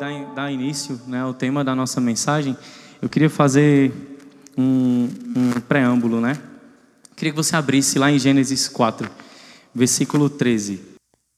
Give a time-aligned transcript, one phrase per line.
[0.00, 2.56] dar, dar início né, ao tema da nossa mensagem,
[3.02, 3.92] eu queria fazer
[4.56, 6.40] um, um preâmbulo, né?
[7.14, 9.10] Queria que você abrisse lá em Gênesis 4,
[9.74, 10.80] versículo 13.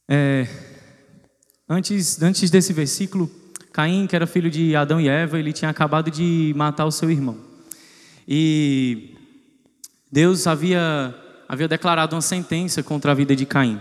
[0.09, 0.46] É,
[1.68, 3.29] antes, antes desse versículo,
[3.72, 7.10] Caim, que era filho de Adão e Eva, ele tinha acabado de matar o seu
[7.10, 7.36] irmão.
[8.29, 9.16] E
[10.10, 11.12] Deus havia,
[11.48, 13.80] havia declarado uma sentença contra a vida de Caim.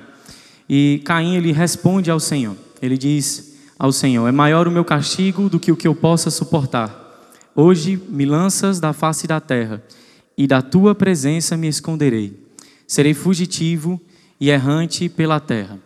[0.67, 2.57] E Caim ele responde ao Senhor.
[2.81, 6.29] Ele diz ao Senhor: É maior o meu castigo do que o que eu possa
[6.29, 6.95] suportar.
[7.55, 9.81] Hoje me lanças da face da terra,
[10.37, 12.39] e da tua presença me esconderei.
[12.85, 13.99] Serei fugitivo
[14.39, 15.79] e errante pela terra.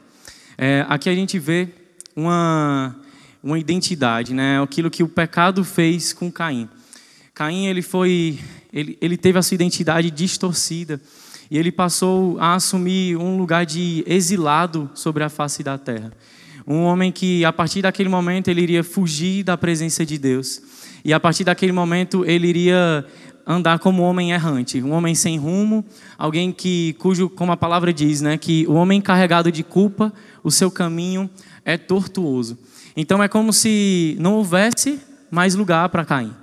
[0.57, 1.69] É, aqui a gente vê
[2.13, 2.97] uma,
[3.41, 4.61] uma identidade, né?
[4.61, 6.67] aquilo que o pecado fez com Caim.
[7.33, 8.39] Caim ele foi,
[8.73, 10.99] ele, ele teve a sua identidade distorcida
[11.49, 16.11] e ele passou a assumir um lugar de exilado sobre a face da terra.
[16.67, 20.61] Um homem que, a partir daquele momento, ele iria fugir da presença de Deus.
[21.03, 23.05] E a partir daquele momento, ele iria
[23.45, 25.85] andar como um homem errante, um homem sem rumo,
[26.17, 30.11] alguém que, cujo, como a palavra diz, né, que o homem carregado de culpa,
[30.43, 31.29] o seu caminho
[31.63, 32.57] é tortuoso.
[32.97, 36.33] Então é como se não houvesse mais lugar para Caim.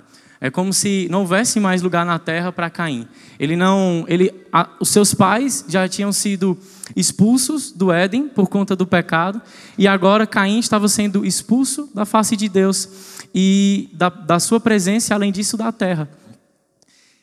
[0.43, 3.07] É como se não houvesse mais lugar na terra para Caim.
[3.39, 6.57] Ele não, ele, a, os seus pais já tinham sido
[6.97, 9.41] expulsos do Éden por conta do pecado
[9.77, 12.89] e agora Caim estava sendo expulso da face de Deus
[13.33, 16.09] e da, da sua presença, além disso, da terra.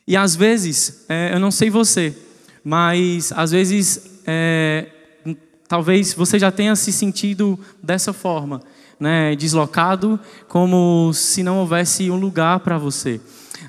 [0.09, 2.17] E às vezes, é, eu não sei você,
[2.65, 4.87] mas às vezes, é,
[5.69, 8.63] talvez você já tenha se sentido dessa forma
[9.01, 13.19] né, deslocado, como se não houvesse um lugar para você.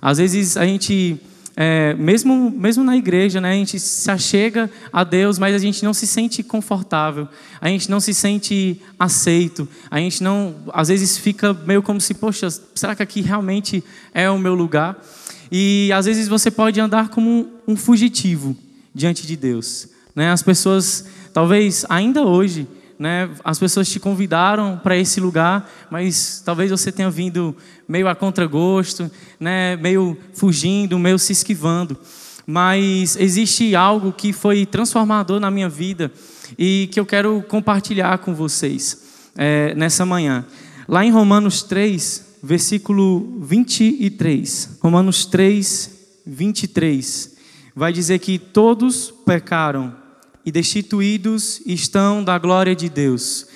[0.02, 1.18] Às vezes a gente,
[1.56, 5.84] é, mesmo, mesmo na igreja, né, a gente se achega a Deus, mas a gente
[5.86, 7.30] não se sente confortável,
[7.62, 12.14] a gente não se sente aceito, a gente não, às vezes fica meio como se,
[12.14, 13.82] poxa, será que aqui realmente
[14.14, 15.02] é o meu lugar?
[15.50, 18.56] E às vezes você pode andar como um fugitivo
[18.94, 19.88] diante de Deus.
[20.16, 20.30] Né?
[20.31, 22.68] As pessoas, talvez ainda hoje,
[23.01, 23.31] né?
[23.44, 27.57] As pessoas te convidaram para esse lugar, mas talvez você tenha vindo
[27.88, 29.75] meio a contragosto, né?
[29.78, 31.97] Meio fugindo, meio se esquivando.
[32.45, 36.11] Mas existe algo que foi transformador na minha vida
[36.56, 40.45] e que eu quero compartilhar com vocês é, nessa manhã.
[40.88, 44.78] Lá em Romanos 3, versículo 23.
[44.79, 45.90] Romanos 3,
[46.23, 47.35] 23.
[47.75, 50.00] Vai dizer que todos pecaram
[50.46, 53.47] e destituídos estão da glória de Deus.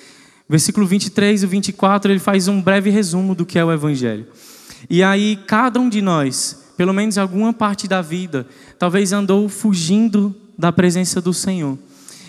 [0.48, 4.26] Versículo 23 e 24, ele faz um breve resumo do que é o Evangelho.
[4.88, 8.46] E aí, cada um de nós, pelo menos alguma parte da vida,
[8.78, 11.76] talvez andou fugindo da presença do Senhor.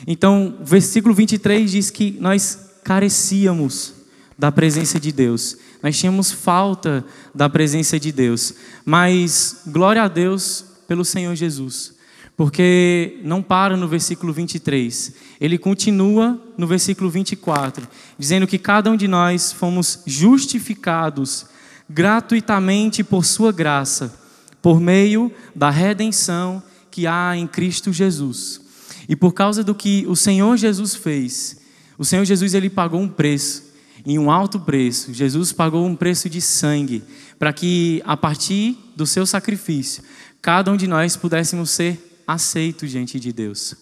[0.08, 3.94] Então, versículo 23 diz que nós carecíamos
[4.38, 7.04] da presença de Deus, nós tínhamos falta
[7.34, 8.54] da presença de Deus,
[8.86, 11.97] mas glória a Deus pelo Senhor Jesus
[12.38, 17.88] porque não para no versículo 23, ele continua no versículo 24,
[18.18, 21.48] dizendo que cada um de nós fomos justificados
[21.90, 24.14] gratuitamente por Sua graça,
[24.62, 26.62] por meio da redenção
[26.92, 28.62] que há em Cristo Jesus.
[29.10, 31.60] E por causa do que o Senhor Jesus fez,
[31.98, 33.64] o Senhor Jesus ele pagou um preço,
[34.06, 35.12] em um alto preço.
[35.12, 37.04] Jesus pagou um preço de sangue,
[37.40, 40.04] para que a partir do seu sacrifício,
[40.40, 43.76] cada um de nós pudéssemos ser aceito diante de Deus.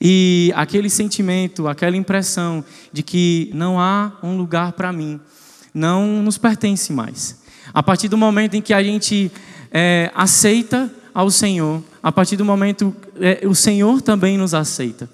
[0.00, 5.18] E aquele sentimento, aquela impressão de que não há um lugar para mim,
[5.74, 7.38] não nos pertence mais.
[7.72, 9.32] A partir do momento em que a gente
[9.72, 15.10] é, aceita ao Senhor, a partir do momento é, o Senhor também nos aceita.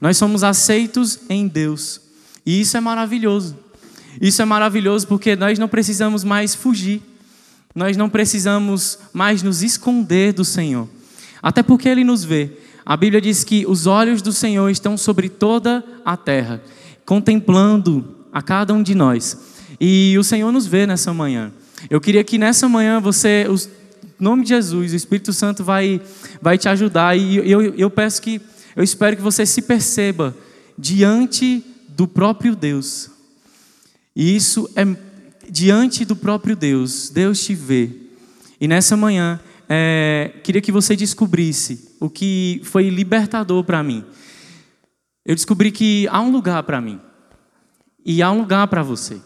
[0.00, 2.00] Nós somos aceitos em Deus.
[2.44, 3.56] E isso é maravilhoso.
[4.20, 7.02] Isso é maravilhoso porque nós não precisamos mais fugir.
[7.74, 10.88] Nós não precisamos mais nos esconder do Senhor.
[11.42, 12.50] Até porque ele nos vê.
[12.84, 16.62] A Bíblia diz que os olhos do Senhor estão sobre toda a terra,
[17.04, 19.56] contemplando a cada um de nós.
[19.80, 21.52] E o Senhor nos vê nessa manhã.
[21.90, 23.56] Eu queria que nessa manhã você, o
[24.22, 26.00] nome de Jesus, o Espírito Santo vai,
[26.40, 27.16] vai te ajudar.
[27.16, 28.40] E eu, eu peço que,
[28.74, 30.36] eu espero que você se perceba
[30.78, 33.10] diante do próprio Deus.
[34.14, 34.84] E isso é
[35.50, 37.10] diante do próprio Deus.
[37.10, 37.90] Deus te vê.
[38.60, 44.04] E nessa manhã é, queria que você descobrisse o que foi libertador para mim.
[45.24, 47.00] Eu descobri que há um lugar para mim
[48.04, 49.20] e há um lugar para você.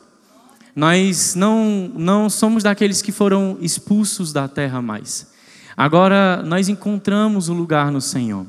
[0.74, 5.30] Nós não, não somos daqueles que foram expulsos da terra mais.
[5.76, 8.46] Agora nós encontramos o um lugar no Senhor.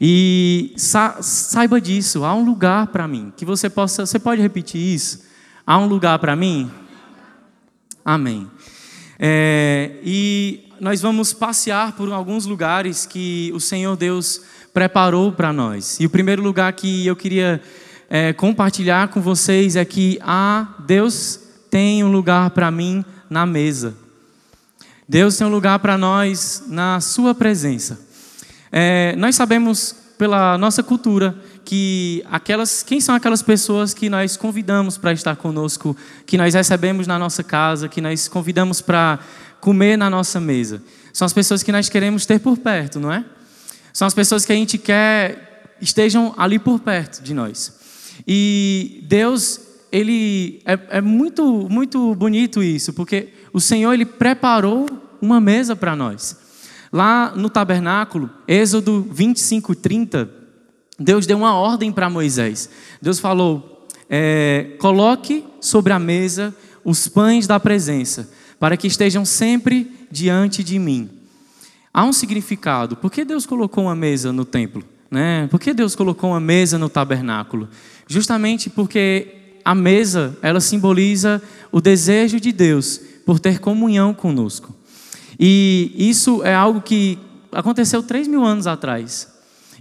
[0.00, 3.32] E sa saiba disso, há um lugar para mim.
[3.36, 5.22] Que você possa, você pode repetir isso?
[5.64, 6.70] Há um lugar para mim?
[8.04, 8.50] Amém.
[9.18, 14.40] É, e nós vamos passear por alguns lugares que o Senhor Deus
[14.74, 16.00] preparou para nós.
[16.00, 17.62] E o primeiro lugar que eu queria
[18.10, 21.38] é, compartilhar com vocês é que ah, Deus
[21.70, 23.94] tem um lugar para mim na mesa.
[25.08, 28.04] Deus tem um lugar para nós na Sua presença.
[28.72, 34.98] É, nós sabemos pela nossa cultura que aquelas, quem são aquelas pessoas que nós convidamos
[34.98, 35.96] para estar conosco,
[36.26, 39.20] que nós recebemos na nossa casa, que nós convidamos para
[39.62, 40.82] comer na nossa mesa.
[41.12, 43.24] São as pessoas que nós queremos ter por perto, não é?
[43.92, 47.78] São as pessoas que a gente quer estejam ali por perto de nós.
[48.26, 49.60] E Deus,
[49.92, 54.88] ele é, é muito, muito bonito isso, porque o Senhor ele preparou
[55.20, 56.36] uma mesa para nós.
[56.92, 60.28] Lá no tabernáculo, Êxodo 25, 30,
[60.98, 62.68] Deus deu uma ordem para Moisés.
[63.00, 66.52] Deus falou: é, coloque sobre a mesa
[66.84, 68.28] os pães da presença,
[68.62, 71.10] para que estejam sempre diante de mim.
[71.92, 72.94] Há um significado.
[72.94, 74.84] Por que Deus colocou uma mesa no templo?
[75.10, 75.48] Né?
[75.50, 77.68] Por que Deus colocou uma mesa no tabernáculo?
[78.06, 81.42] Justamente porque a mesa, ela simboliza
[81.72, 84.72] o desejo de Deus por ter comunhão conosco.
[85.40, 87.18] E isso é algo que
[87.50, 89.26] aconteceu três mil anos atrás.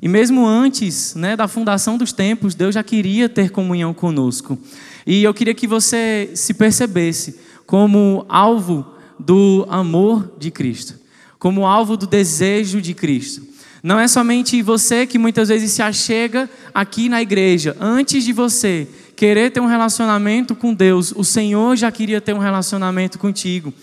[0.02, 4.58] E mesmo antes né, da fundação dos tempos, Deus já queria ter comunhão conosco.
[5.06, 8.86] E eu queria que você se percebesse como alvo
[9.18, 10.96] do amor de Cristo,
[11.40, 13.48] como alvo do desejo de Cristo.
[13.82, 17.74] Não é somente você que muitas vezes se achega aqui na igreja.
[17.80, 22.40] Antes de você querer ter um relacionamento com Deus, o Senhor já queria ter um
[22.40, 23.74] relacionamento contigo.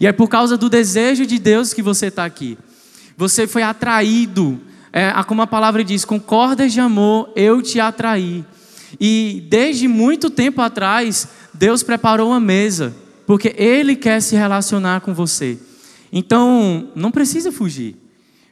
[0.00, 2.56] E é por causa do desejo de Deus que você está aqui.
[3.16, 4.60] Você foi atraído
[4.92, 8.44] é, como a palavra diz, com cordas de amor eu te atraí.
[9.00, 15.14] E desde muito tempo atrás, Deus preparou uma mesa, porque Ele quer se relacionar com
[15.14, 15.58] você.
[16.12, 17.96] Então, não precisa fugir,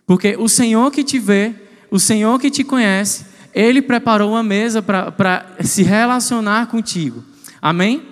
[0.06, 1.54] porque o Senhor que te vê,
[1.90, 7.24] o Senhor que te conhece, Ele preparou uma mesa para se relacionar contigo.
[7.60, 8.02] Amém?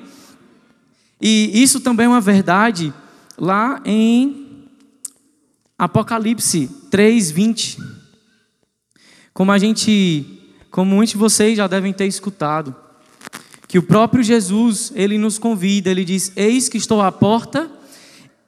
[1.20, 2.92] E isso também é uma verdade
[3.36, 4.68] lá em
[5.78, 7.78] Apocalipse 3, 20.
[9.32, 12.74] Como a gente, como muitos de vocês já devem ter escutado,
[13.68, 17.70] que o próprio Jesus, ele nos convida, ele diz: Eis que estou à porta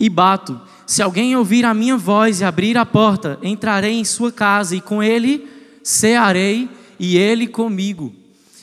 [0.01, 0.59] e bato.
[0.87, 4.81] Se alguém ouvir a minha voz e abrir a porta, entrarei em sua casa e
[4.81, 5.47] com ele
[5.85, 6.69] cearei
[6.99, 8.15] e ele comigo.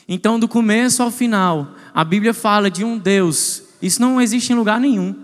[0.09, 4.55] Então, do começo ao final, a Bíblia fala de um Deus, isso não existe em
[4.55, 5.15] lugar nenhum.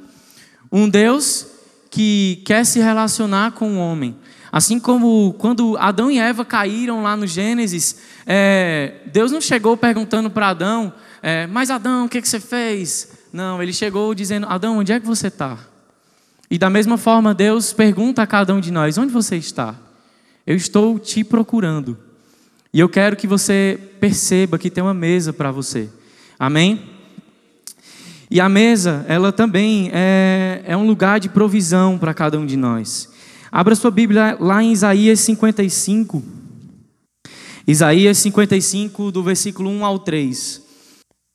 [0.71, 1.47] Um Deus
[1.89, 4.15] que quer se relacionar com o homem.
[4.51, 10.29] Assim como quando Adão e Eva caíram lá no Gênesis, é, Deus não chegou perguntando
[10.29, 10.93] para Adão,
[11.25, 13.07] é, mas Adão, o que, que você fez?
[13.31, 15.57] Não, ele chegou dizendo: Adão, onde é que você está?
[16.51, 19.73] E da mesma forma, Deus pergunta a cada um de nós: onde você está?
[20.45, 21.97] Eu estou te procurando.
[22.73, 25.89] E eu quero que você perceba que tem uma mesa para você.
[26.37, 26.89] Amém?
[28.29, 32.57] E a mesa, ela também é, é um lugar de provisão para cada um de
[32.57, 33.09] nós.
[33.49, 36.21] Abra sua Bíblia lá em Isaías 55.
[37.65, 40.62] Isaías 55, do versículo 1 ao 3.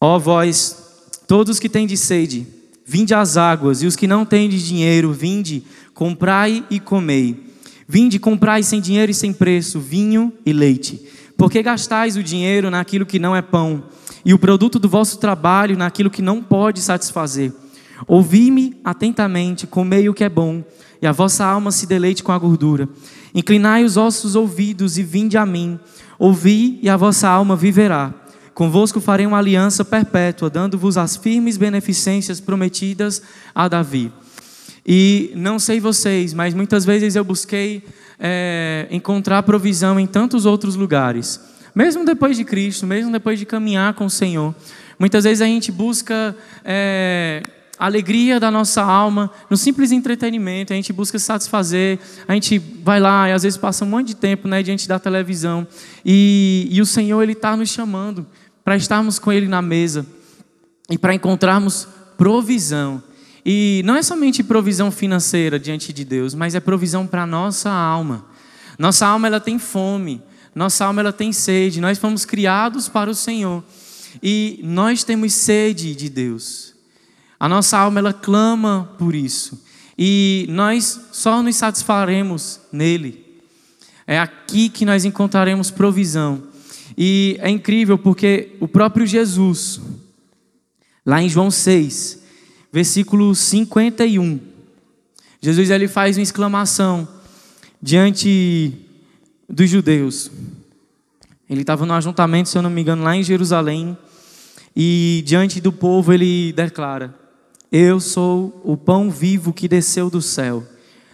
[0.01, 2.47] Ó vós, todos que têm de sede,
[2.87, 7.49] vinde às águas, e os que não têm de dinheiro, vinde, comprai e comei.
[7.89, 11.05] Vinde, comprai sem dinheiro e sem preço, vinho e leite.
[11.37, 13.83] Porque gastais o dinheiro naquilo que não é pão,
[14.25, 17.53] e o produto do vosso trabalho naquilo que não pode satisfazer.
[18.07, 20.63] Ouvi-me atentamente, comei o que é bom,
[21.03, 22.89] e a vossa alma se deleite com a gordura.
[23.35, 25.77] Inclinai os vossos ouvidos e vinde a mim.
[26.21, 28.15] Ouvi e a vossa alma viverá.
[28.59, 33.23] Convosco farei uma aliança perpétua, dando-vos as firmes beneficências prometidas
[33.55, 34.11] a Davi.
[34.85, 37.85] E não sei vocês, mas muitas vezes eu busquei
[38.19, 41.41] é, encontrar provisão em tantos outros lugares.
[41.73, 44.53] Mesmo depois de Cristo, mesmo depois de caminhar com o Senhor.
[44.99, 46.35] Muitas vezes a gente busca
[46.65, 47.45] é,
[47.79, 53.29] alegria da nossa alma no simples entretenimento, a gente busca satisfazer, a gente vai lá
[53.29, 55.65] e às vezes passa um monte de tempo né, diante da televisão
[56.05, 58.27] e, e o Senhor ele está nos chamando
[58.69, 60.05] para estarmos com Ele na mesa
[60.91, 63.03] e para encontrarmos provisão.
[63.43, 67.71] E não é somente provisão financeira diante de Deus, mas é provisão para a nossa
[67.71, 68.27] alma.
[68.79, 70.21] Nossa alma ela tem fome,
[70.55, 71.81] nossa alma ela tem sede.
[71.81, 73.65] Nós fomos criados para o Senhor
[74.23, 76.75] e nós temos sede de Deus.
[77.41, 79.65] A nossa alma ela clama por isso.
[79.99, 83.41] E nós só nos satisfaremos nele.
[84.07, 86.48] É aqui que nós encontraremos provisão.
[87.01, 89.81] E é incrível porque o próprio Jesus,
[91.07, 92.25] lá em João 6,
[92.73, 94.41] versículo 51.
[95.41, 97.07] Jesus ele faz uma exclamação
[97.81, 98.73] diante
[99.49, 100.29] dos judeus.
[101.49, 103.97] Ele estava no ajuntamento, se eu não me engano, lá em Jerusalém,
[104.75, 107.15] e diante do povo ele declara:
[107.71, 110.67] Eu sou o pão vivo que desceu do céu.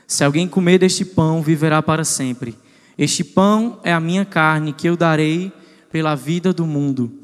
[0.06, 2.56] Se alguém comer deste pão, viverá para sempre.
[2.96, 5.52] Este pão é a minha carne que eu darei
[5.94, 7.20] pela vida do mundo.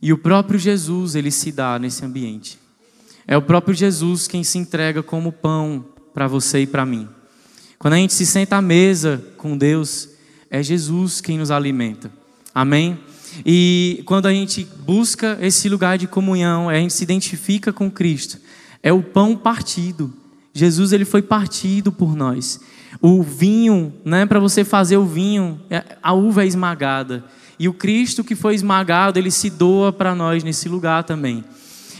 [0.00, 2.58] E o próprio Jesus, ele se dá nesse ambiente.
[3.26, 5.84] É o próprio Jesus quem se entrega como pão
[6.14, 7.06] para você e para mim.
[7.78, 10.08] Quando a gente se senta à mesa com Deus,
[10.50, 12.10] é Jesus quem nos alimenta.
[12.54, 12.98] Amém?
[13.44, 18.38] E quando a gente busca esse lugar de comunhão, a gente se identifica com Cristo.
[18.82, 20.10] É o pão partido.
[20.54, 22.58] Jesus ele foi partido por nós.
[23.02, 27.22] O vinho, né, para você fazer o vinho, é, a uva é esmagada.
[27.58, 31.44] E o Cristo que foi esmagado, ele se doa para nós nesse lugar também.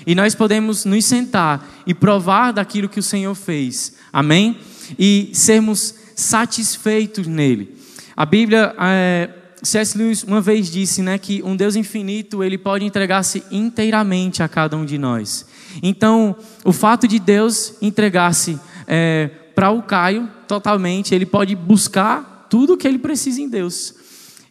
[0.06, 3.94] E nós podemos nos sentar e provar daquilo que o Senhor fez.
[4.12, 4.56] Amém?
[4.98, 7.76] E sermos satisfeitos nele.
[8.16, 9.30] A Bíblia, é,
[9.62, 9.98] C.S.
[9.98, 14.76] Lewis uma vez disse né, que um Deus infinito ele pode entregar-se inteiramente a cada
[14.76, 15.46] um de nós.
[15.82, 22.74] Então, o fato de Deus entregar-se é, para o Caio totalmente, ele pode buscar tudo
[22.74, 23.94] o que ele precisa em Deus.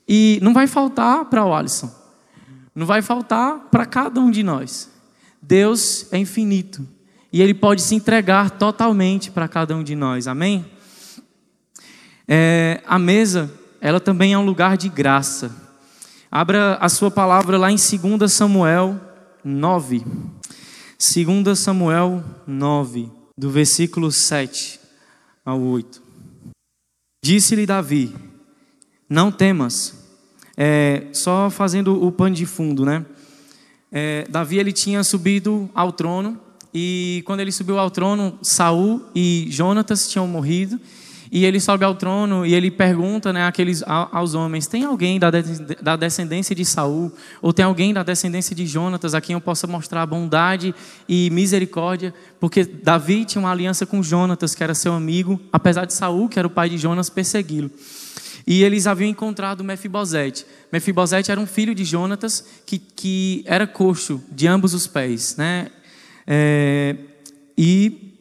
[0.07, 1.93] E não vai faltar para o Alisson.
[2.73, 4.89] Não vai faltar para cada um de nós.
[5.41, 6.87] Deus é infinito.
[7.33, 10.27] E ele pode se entregar totalmente para cada um de nós.
[10.27, 10.65] Amém?
[12.27, 15.51] É, a mesa, ela também é um lugar de graça.
[16.31, 18.99] Abra a sua palavra lá em 2 Samuel
[19.43, 20.03] 9.
[20.97, 24.79] 2 Samuel 9, do versículo 7
[25.45, 26.01] ao 8.
[27.23, 28.13] Disse-lhe Davi:
[29.09, 30.05] Não temas.
[30.55, 33.05] É, só fazendo o pano de fundo, né?
[33.91, 36.37] É, Davi ele tinha subido ao trono
[36.73, 40.79] e quando ele subiu ao trono, Saul e Jonatas tinham morrido.
[41.31, 45.95] E ele sobe ao trono e ele pergunta né, àqueles, aos homens: tem alguém da
[45.95, 47.11] descendência de Saul
[47.41, 50.73] ou tem alguém da descendência de Jonatas a quem eu possa mostrar bondade
[51.07, 52.13] e misericórdia?
[52.39, 56.39] Porque Davi tinha uma aliança com Jonatas, que era seu amigo, apesar de Saul, que
[56.39, 57.69] era o pai de Jonas, persegui-lo.
[58.47, 60.45] E eles haviam encontrado Mefibosete.
[60.71, 65.35] Mefibosete era um filho de Jonatas que, que era coxo de ambos os pés.
[65.35, 65.69] Né?
[66.25, 66.95] É,
[67.57, 68.13] e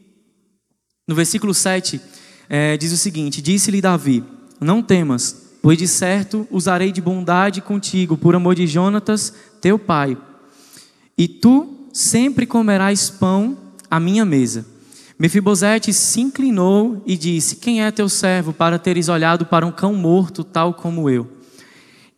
[1.06, 2.00] no versículo 7
[2.48, 4.24] é, diz o seguinte: Disse-lhe Davi:
[4.60, 10.18] Não temas, pois de certo usarei de bondade contigo, por amor de Jonatas, teu pai.
[11.16, 13.56] E tu sempre comerás pão
[13.88, 14.66] à minha mesa.
[15.18, 19.94] Mefibosete se inclinou e disse: Quem é teu servo para teres olhado para um cão
[19.94, 21.26] morto, tal como eu?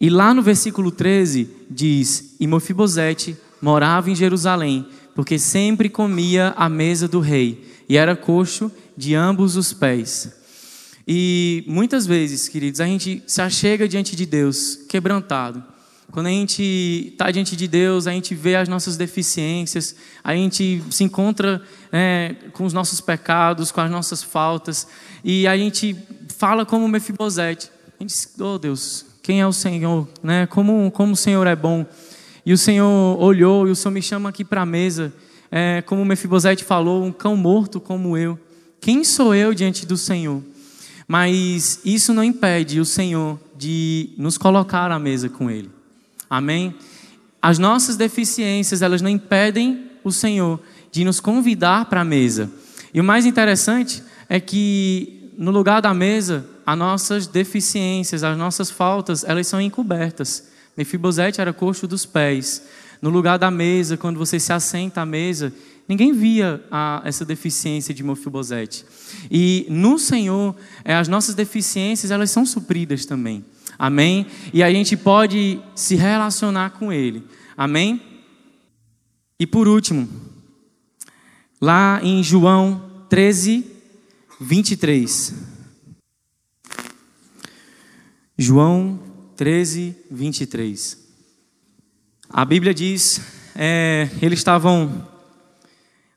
[0.01, 6.69] E lá no versículo 13 diz: E Mefibosete morava em Jerusalém, porque sempre comia à
[6.69, 10.37] mesa do rei, e era coxo de ambos os pés.
[11.07, 15.63] E muitas vezes, queridos, a gente se achega diante de Deus quebrantado.
[16.11, 20.83] Quando a gente está diante de Deus, a gente vê as nossas deficiências, a gente
[20.91, 21.63] se encontra
[21.93, 24.89] é, com os nossos pecados, com as nossas faltas,
[25.23, 25.95] e a gente
[26.37, 27.71] fala como Mefibosete.
[27.99, 30.09] A gente diz, oh Deus, quem é o Senhor?
[30.23, 30.47] Né?
[30.47, 31.85] Como, como o Senhor é bom.
[32.45, 35.13] E o Senhor olhou e o Senhor me chama aqui para a mesa,
[35.51, 38.39] é, como Mefibosete falou, um cão morto como eu.
[38.81, 40.43] Quem sou eu diante do Senhor?
[41.07, 45.78] Mas isso não impede o Senhor de nos colocar à mesa com Ele.
[46.29, 46.75] Amém?
[47.41, 52.51] As nossas deficiências, elas não impedem o Senhor de nos convidar para a mesa.
[52.93, 58.71] E o mais interessante é que no lugar da mesa, as nossas deficiências, as nossas
[58.71, 60.49] faltas, elas são encobertas.
[60.77, 62.63] Mefibosete era coxo dos pés.
[63.01, 65.53] No lugar da mesa, quando você se assenta à mesa,
[65.89, 68.85] ninguém via a, essa deficiência de Mefibosete.
[69.31, 73.45] E no Senhor, é, as nossas deficiências, elas são supridas também.
[73.79, 74.27] Amém?
[74.53, 77.25] E a gente pode se relacionar com Ele.
[77.57, 78.03] Amém?
[79.39, 80.09] E por último,
[81.61, 83.65] lá em João 13,
[84.41, 85.35] 23.
[88.37, 88.99] João
[89.37, 90.99] 13, 23.
[92.29, 93.21] A Bíblia diz:
[93.55, 95.07] é, eles estavam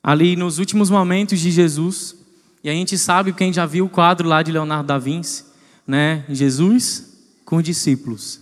[0.02, 2.16] ali nos últimos momentos de Jesus,
[2.64, 5.44] e a gente sabe, quem já viu o quadro lá de Leonardo da Vinci,
[5.86, 6.24] né?
[6.28, 7.11] Jesus
[7.52, 8.40] com os discípulos,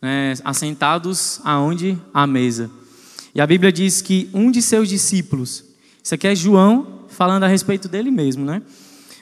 [0.00, 1.98] né, assentados aonde?
[2.14, 2.70] À mesa.
[3.34, 5.64] E a Bíblia diz que um de seus discípulos,
[6.00, 8.62] isso aqui é João falando a respeito dele mesmo, né?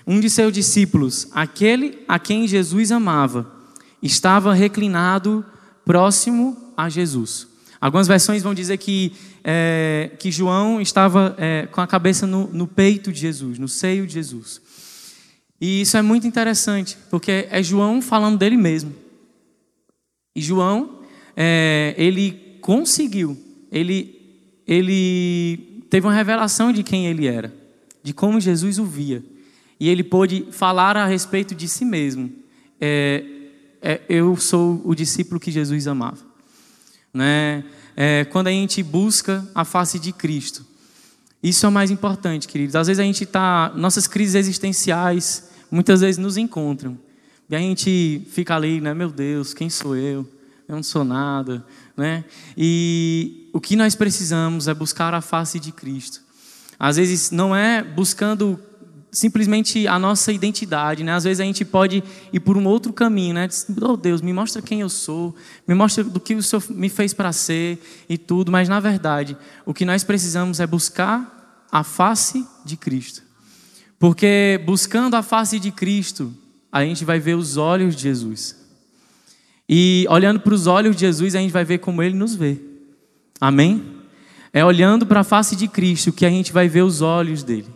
[0.07, 3.51] Um de seus discípulos, aquele a quem Jesus amava,
[4.03, 5.43] estava reclinado
[5.83, 7.49] próximo a Jesus.
[7.81, 12.67] Algumas versões vão dizer que, é, que João estava é, com a cabeça no, no
[12.67, 14.61] peito de Jesus, no seio de Jesus.
[15.59, 19.01] E isso é muito interessante, porque é João falando dele mesmo.
[20.35, 21.01] E João,
[21.37, 23.37] é, ele conseguiu,
[23.71, 24.21] ele,
[24.67, 27.55] ele teve uma revelação de quem ele era,
[28.03, 29.23] de como Jesus o via.
[29.79, 32.33] E ele pôde falar a respeito de si mesmo.
[32.81, 33.25] É,
[33.83, 36.25] é, eu sou o discípulo que Jesus amava.
[37.13, 37.65] Né?
[37.97, 40.65] É, quando a gente busca a face de Cristo.
[41.43, 42.77] Isso é o mais importante, queridos.
[42.77, 43.73] Às vezes a gente está.
[43.75, 46.97] Nossas crises existenciais muitas vezes nos encontram.
[47.53, 48.95] E a gente fica ali, né?
[48.95, 50.27] Meu Deus, quem sou eu?
[50.67, 51.63] Eu não sou nada,
[51.95, 52.25] né?
[52.57, 56.23] E o que nós precisamos é buscar a face de Cristo.
[56.79, 58.59] Às vezes não é buscando
[59.11, 61.13] simplesmente a nossa identidade, né?
[61.13, 63.47] Às vezes a gente pode ir por um outro caminho, né?
[63.83, 65.37] Oh Deus, me mostra quem eu sou,
[65.69, 67.79] me mostra do que o Senhor me fez para ser
[68.09, 73.23] e tudo, mas na verdade, o que nós precisamos é buscar a face de Cristo.
[73.99, 76.35] Porque buscando a face de Cristo,
[76.73, 78.57] a gente vai ver os olhos de Jesus.
[79.69, 82.59] E olhando para os olhos de Jesus, a gente vai ver como ele nos vê.
[83.39, 83.85] Amém?
[84.53, 87.69] É olhando para a face de Cristo que a gente vai ver os olhos dele.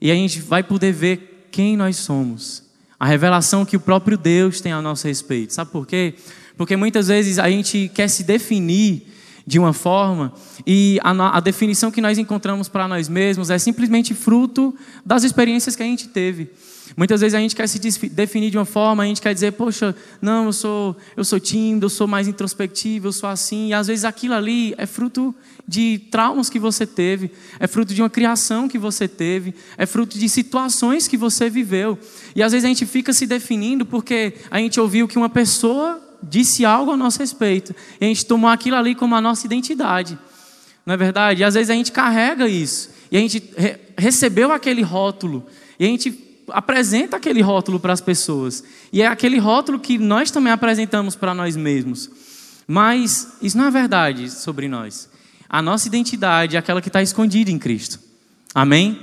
[0.00, 2.62] E a gente vai poder ver quem nós somos.
[2.98, 5.52] A revelação que o próprio Deus tem a nosso respeito.
[5.52, 6.14] Sabe por quê?
[6.56, 9.06] Porque muitas vezes a gente quer se definir
[9.46, 10.32] de uma forma
[10.66, 15.74] e a, a definição que nós encontramos para nós mesmos é simplesmente fruto das experiências
[15.74, 16.50] que a gente teve.
[16.96, 17.78] Muitas vezes a gente quer se
[18.08, 21.86] definir de uma forma, a gente quer dizer, poxa, não, eu sou, eu sou tímido,
[21.86, 23.68] eu sou mais introspectivo, eu sou assim.
[23.68, 25.34] E às vezes aquilo ali é fruto
[25.66, 30.18] de traumas que você teve, é fruto de uma criação que você teve, é fruto
[30.18, 31.98] de situações que você viveu.
[32.34, 36.00] E às vezes a gente fica se definindo porque a gente ouviu que uma pessoa
[36.22, 37.74] disse algo a nosso respeito.
[38.00, 40.18] E a gente tomou aquilo ali como a nossa identidade.
[40.84, 41.42] Não é verdade?
[41.42, 42.90] E às vezes a gente carrega isso.
[43.10, 45.46] E a gente re recebeu aquele rótulo.
[45.78, 46.10] E a gente
[46.52, 48.62] apresenta aquele rótulo para as pessoas.
[48.92, 52.10] E é aquele rótulo que nós também apresentamos para nós mesmos.
[52.66, 55.08] Mas isso não é verdade sobre nós.
[55.48, 57.98] A nossa identidade é aquela que está escondida em Cristo.
[58.54, 59.00] Amém?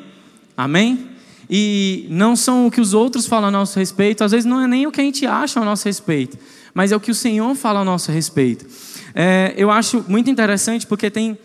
[0.55, 1.09] Amém?
[1.49, 4.67] E não são o que os outros falam a nosso respeito, às vezes não é
[4.67, 6.37] nem o que a gente acha a nosso respeito,
[6.73, 8.65] mas é o que o Senhor fala a nosso respeito.
[9.15, 11.37] É, eu acho muito interessante porque tem.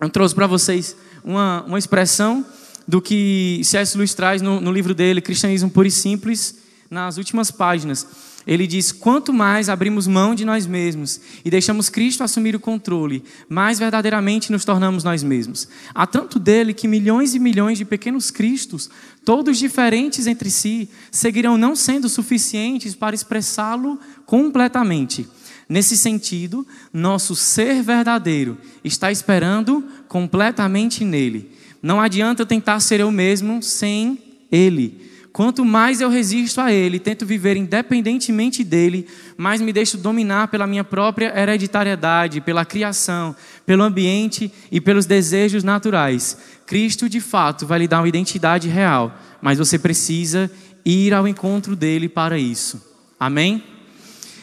[0.00, 2.44] Eu trouxe para vocês uma, uma expressão
[2.86, 3.96] do que C.S.
[3.96, 6.56] Lewis traz no, no livro dele, Cristianismo Puro e Simples,
[6.90, 8.06] nas últimas páginas.
[8.46, 13.22] Ele diz: quanto mais abrimos mão de nós mesmos e deixamos Cristo assumir o controle,
[13.48, 15.68] mais verdadeiramente nos tornamos nós mesmos.
[15.94, 18.90] Há tanto dele que milhões e milhões de pequenos Cristos,
[19.24, 25.28] todos diferentes entre si, seguirão não sendo suficientes para expressá-lo completamente.
[25.68, 31.49] Nesse sentido, nosso ser verdadeiro está esperando completamente nele.
[31.82, 34.18] Não adianta tentar ser eu mesmo sem
[34.50, 35.10] Ele.
[35.32, 40.66] Quanto mais eu resisto a Ele, tento viver independentemente dele, mais me deixo dominar pela
[40.66, 46.36] minha própria hereditariedade, pela criação, pelo ambiente e pelos desejos naturais.
[46.66, 50.50] Cristo, de fato, vai lhe dar uma identidade real, mas você precisa
[50.84, 52.82] ir ao encontro dele para isso.
[53.18, 53.62] Amém?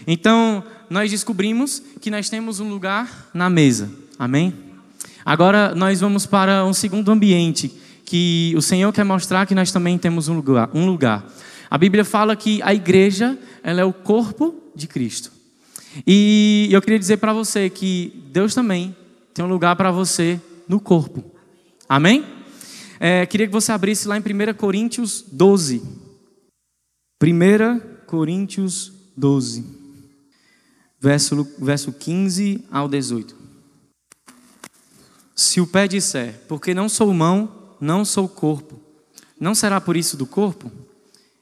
[0.05, 3.91] Então, nós descobrimos que nós temos um lugar na mesa.
[4.17, 4.66] Amém?
[5.27, 7.69] Agora nós vamos para um segundo ambiente
[8.05, 10.69] que o Senhor quer mostrar que nós também temos um lugar.
[10.73, 11.29] Um lugar.
[11.69, 15.29] A Bíblia fala que a igreja ela é o corpo de Cristo.
[16.07, 18.95] E eu queria dizer para você que Deus também
[19.33, 21.21] tem um lugar para você no corpo.
[21.89, 22.23] Amém?
[22.97, 25.83] É, queria que você abrisse lá em 1 Coríntios 12.
[27.21, 29.65] 1 Coríntios 12,
[31.01, 33.36] verso, verso 15 ao 18.
[35.37, 38.81] Se o pé disser, porque não sou mão, não sou corpo,
[39.39, 40.71] não será por isso do corpo?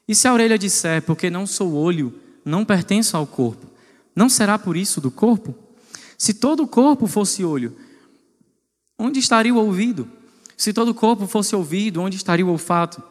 [0.06, 2.12] E se a orelha disser, porque não sou olho,
[2.44, 3.66] não pertenço ao corpo,
[4.14, 5.54] não será por isso do corpo?
[6.18, 7.74] Se todo o corpo fosse olho,
[8.98, 10.06] onde estaria o ouvido?
[10.58, 13.02] Se todo o corpo fosse ouvido, onde estaria o olfato?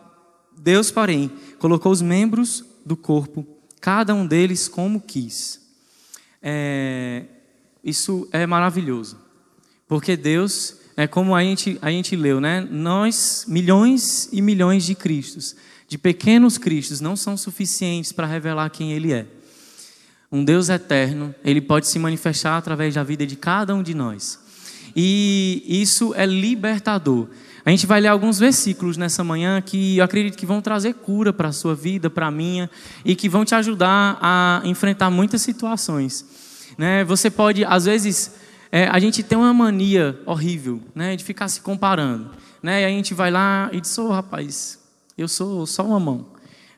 [0.55, 3.43] Deus, porém, colocou os membros do corpo,
[3.81, 5.59] cada um deles como quis.
[6.43, 7.25] É,
[7.83, 9.24] isso é maravilhoso.
[9.87, 12.67] Porque Deus, é como a gente, a gente leu, né?
[12.69, 15.55] Nós, milhões e milhões de Cristos,
[15.87, 19.27] de pequenos Cristos, não são suficientes para revelar quem Ele é.
[20.31, 24.39] Um Deus eterno, Ele pode se manifestar através da vida de cada um de nós.
[24.95, 27.27] E isso é libertador.
[27.65, 31.33] A gente vai ler alguns versículos nessa manhã que eu acredito que vão trazer cura
[31.33, 32.69] para a sua vida, para a minha,
[33.03, 36.25] e que vão te ajudar a enfrentar muitas situações.
[36.77, 37.03] Né?
[37.03, 38.31] Você pode, às vezes,
[38.71, 42.81] é, a gente tem uma mania horrível, né, de ficar se comparando, né?
[42.81, 44.79] E a gente vai lá e diz: "Ô, oh, rapaz,
[45.17, 46.25] eu sou só uma mão.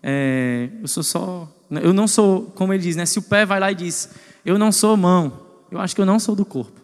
[0.03, 3.05] É, eu sou só, eu não sou, como ele diz, né?
[3.05, 4.09] Se o pé vai lá e diz:
[4.45, 6.79] "Eu não sou mão", eu acho que eu não sou do corpo.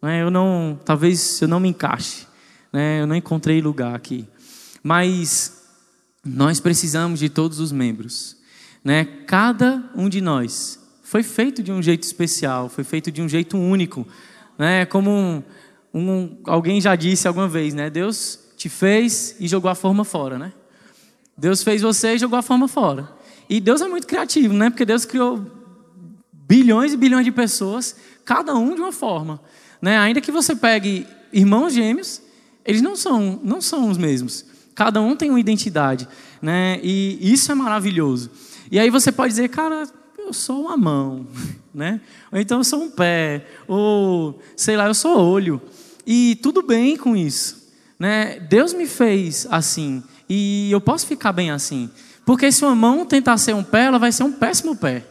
[0.00, 0.22] Né?
[0.22, 2.26] Eu não, talvez eu não me encaixe,
[2.72, 3.00] né?
[3.00, 4.26] Eu não encontrei lugar aqui.
[4.82, 5.64] Mas
[6.24, 8.36] nós precisamos de todos os membros,
[8.84, 9.04] né?
[9.26, 13.56] Cada um de nós foi feito de um jeito especial, foi feito de um jeito
[13.56, 14.06] único,
[14.58, 14.84] né?
[14.84, 15.42] Como um,
[15.94, 17.88] um, alguém já disse alguma vez, né?
[17.88, 20.52] Deus te fez e jogou a forma fora, né?
[21.36, 23.08] Deus fez você e jogou a forma fora.
[23.48, 24.68] E Deus é muito criativo, né?
[24.68, 25.46] Porque Deus criou
[26.32, 29.40] bilhões e bilhões de pessoas, cada um de uma forma,
[29.80, 29.96] né?
[29.98, 32.20] Ainda que você pegue irmãos gêmeos,
[32.64, 34.44] eles não são, não são os mesmos.
[34.74, 36.08] Cada um tem uma identidade,
[36.42, 36.80] né?
[36.82, 38.30] E isso é maravilhoso.
[38.70, 39.88] E aí você pode dizer, cara,
[40.28, 41.26] eu sou uma mão,
[41.74, 42.00] né?
[42.30, 45.60] Ou então eu sou um pé, ou sei lá, eu sou olho.
[46.06, 48.38] E tudo bem com isso, né?
[48.40, 51.90] Deus me fez assim e eu posso ficar bem assim,
[52.24, 55.04] porque se uma mão tentar ser um pé, ela vai ser um péssimo pé,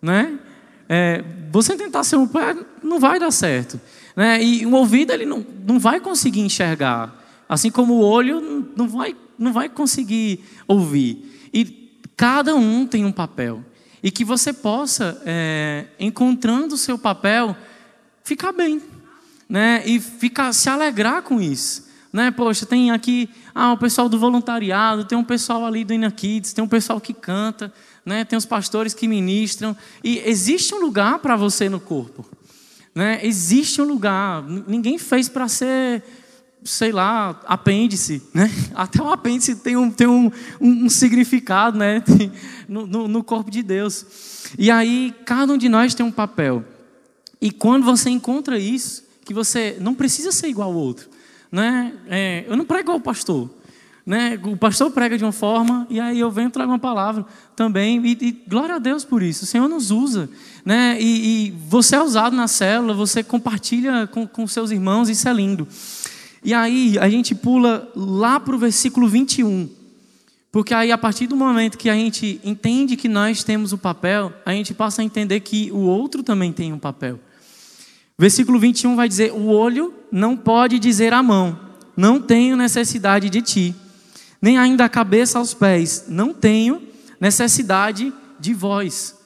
[0.00, 0.38] né?
[0.88, 3.80] É, você tentar ser um pé não vai dar certo,
[4.14, 4.42] né?
[4.42, 9.16] E o ouvido ele não, não vai conseguir enxergar, assim como o olho não vai
[9.38, 11.48] não vai conseguir ouvir.
[11.52, 11.64] E
[12.16, 13.64] cada um tem um papel
[14.02, 17.56] e que você possa, é, encontrando o seu papel,
[18.24, 18.82] ficar bem,
[19.48, 19.82] né?
[19.86, 22.30] E ficar, se alegrar com isso, né?
[22.30, 26.64] Poxa, tem aqui ah, o pessoal do voluntariado, tem um pessoal ali do Inakids, tem
[26.64, 27.72] um pessoal que canta,
[28.04, 28.24] né?
[28.24, 32.26] Tem os pastores que ministram e existe um lugar para você no corpo,
[32.94, 33.20] né?
[33.22, 34.42] Existe um lugar.
[34.42, 36.02] Ninguém fez para ser
[36.64, 38.50] sei lá, apêndice, né?
[38.74, 42.02] Até o apêndice tem um, tem um, um, um significado, né?
[42.68, 44.06] No, no, no, corpo de Deus.
[44.56, 46.64] E aí, cada um de nós tem um papel.
[47.38, 51.10] E quando você encontra isso, que você não precisa ser igual ao outro,
[51.50, 51.92] né?
[52.08, 53.50] É, eu não prego igual o pastor,
[54.06, 54.38] né?
[54.42, 58.18] O pastor prega de uma forma e aí eu venho trago uma palavra também e,
[58.20, 59.44] e glória a Deus por isso.
[59.44, 60.28] O Senhor nos usa,
[60.64, 60.96] né?
[61.00, 65.32] E, e você é usado na célula, você compartilha com, com seus irmãos, isso é
[65.32, 65.68] lindo.
[66.44, 69.68] E aí a gente pula lá para o versículo 21.
[70.50, 73.78] Porque aí, a partir do momento que a gente entende que nós temos o um
[73.78, 77.18] papel, a gente passa a entender que o outro também tem um papel.
[78.18, 81.58] Versículo 21 vai dizer: O olho não pode dizer à mão,
[81.96, 83.74] não tenho necessidade de ti,
[84.42, 86.82] nem ainda a cabeça aos pés, não tenho
[87.18, 89.16] necessidade de vós.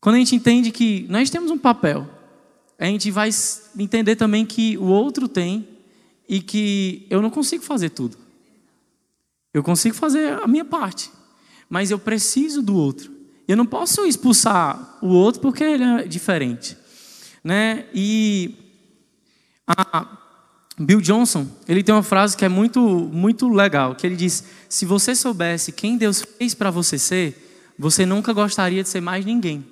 [0.00, 2.08] Quando a gente entende que nós temos um papel,
[2.82, 3.30] a gente vai
[3.78, 5.68] entender também que o outro tem
[6.28, 8.16] e que eu não consigo fazer tudo.
[9.54, 11.08] Eu consigo fazer a minha parte,
[11.70, 13.12] mas eu preciso do outro.
[13.46, 16.76] Eu não posso expulsar o outro porque ele é diferente,
[17.44, 17.86] né?
[17.94, 18.56] E
[20.76, 24.84] Bill Johnson, ele tem uma frase que é muito muito legal, que ele diz: "Se
[24.84, 29.71] você soubesse quem Deus fez para você ser, você nunca gostaria de ser mais ninguém."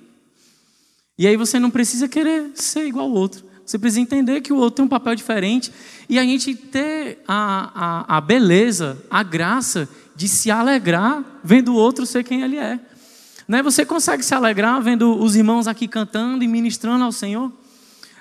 [1.21, 3.43] E aí você não precisa querer ser igual ao outro.
[3.63, 5.71] Você precisa entender que o outro tem um papel diferente
[6.09, 11.75] e a gente ter a, a, a beleza, a graça de se alegrar vendo o
[11.75, 12.79] outro ser quem ele é.
[13.47, 13.61] Né?
[13.61, 17.53] Você consegue se alegrar vendo os irmãos aqui cantando e ministrando ao Senhor?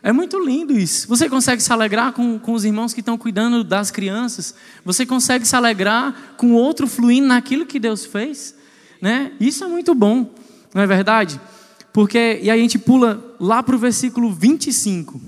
[0.03, 1.09] É muito lindo isso.
[1.09, 4.55] Você consegue se alegrar com, com os irmãos que estão cuidando das crianças?
[4.85, 8.55] Você consegue se alegrar com o outro fluindo naquilo que Deus fez?
[9.01, 9.33] Né?
[9.41, 10.35] Isso é muito bom,
[10.75, 11.41] não é verdade?
[11.93, 15.21] Porque, e aí a gente pula lá para o versículo 25.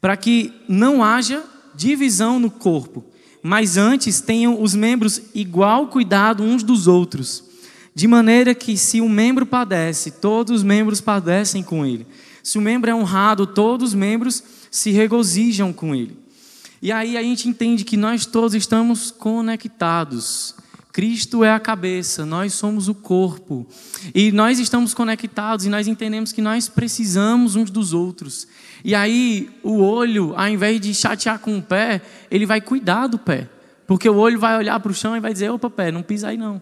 [0.00, 1.42] Para que não haja
[1.74, 3.04] divisão no corpo,
[3.42, 7.44] mas antes tenham os membros igual cuidado uns dos outros.
[7.94, 12.06] De maneira que, se um membro padece, todos os membros padecem com ele.
[12.42, 16.16] Se o um membro é honrado, todos os membros se regozijam com ele.
[16.80, 20.54] E aí a gente entende que nós todos estamos conectados.
[20.92, 23.66] Cristo é a cabeça, nós somos o corpo.
[24.14, 28.46] E nós estamos conectados e nós entendemos que nós precisamos uns dos outros.
[28.84, 33.18] E aí o olho, ao invés de chatear com o pé, ele vai cuidar do
[33.18, 33.48] pé.
[33.86, 36.28] Porque o olho vai olhar para o chão e vai dizer: opa, pé, não pisa
[36.28, 36.60] aí não.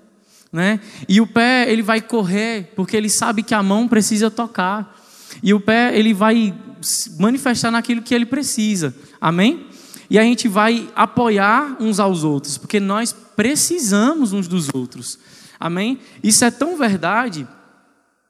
[0.53, 0.81] Né?
[1.09, 4.97] E o pé, ele vai correr, porque ele sabe que a mão precisa tocar.
[5.43, 6.55] E o pé, ele vai
[7.19, 8.95] manifestar naquilo que ele precisa.
[9.21, 9.67] Amém?
[10.11, 15.17] E a gente vai apoiar uns aos outros, porque nós precisamos uns dos outros.
[15.59, 16.01] Amém?
[16.21, 17.47] Isso é tão verdade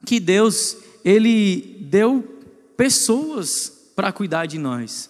[0.05, 2.39] que Deus, ele deu
[2.77, 5.09] pessoas para cuidar de nós.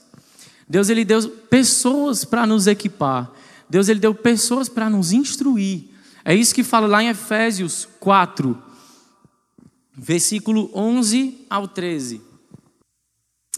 [0.68, 3.30] Deus ele deu pessoas para nos equipar.
[3.70, 5.90] Deus ele deu pessoas para nos instruir.
[6.24, 8.58] É isso que fala lá em Efésios 4,
[9.98, 12.22] versículo 11 ao 13.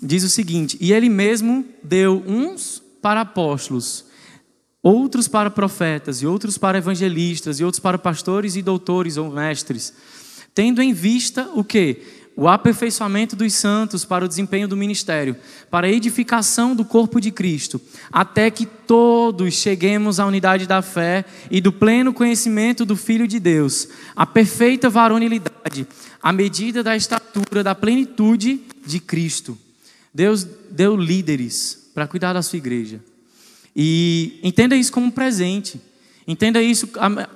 [0.02, 4.06] diz o seguinte: E ele mesmo deu uns para apóstolos,
[4.82, 9.94] outros para profetas, e outros para evangelistas, e outros para pastores e doutores ou mestres,
[10.56, 12.02] tendo em vista o que?
[12.36, 15.36] O aperfeiçoamento dos santos para o desempenho do ministério,
[15.70, 17.80] para a edificação do corpo de Cristo,
[18.12, 23.38] até que todos cheguemos à unidade da fé e do pleno conhecimento do Filho de
[23.38, 25.86] Deus, a perfeita varonilidade,
[26.22, 29.58] à medida da estatura da plenitude de Cristo.
[30.14, 33.00] Deus deu líderes para cuidar da sua igreja.
[33.76, 35.80] E entenda isso como um presente.
[36.28, 36.88] Entenda isso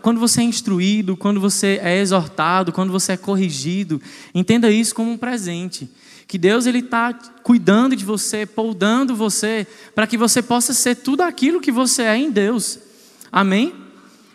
[0.02, 4.02] quando você é instruído, quando você é exortado, quando você é corrigido.
[4.34, 5.90] Entenda isso como um presente.
[6.26, 11.22] Que Deus ele está cuidando de você, poldando você, para que você possa ser tudo
[11.22, 12.80] aquilo que você é em Deus.
[13.32, 13.74] Amém?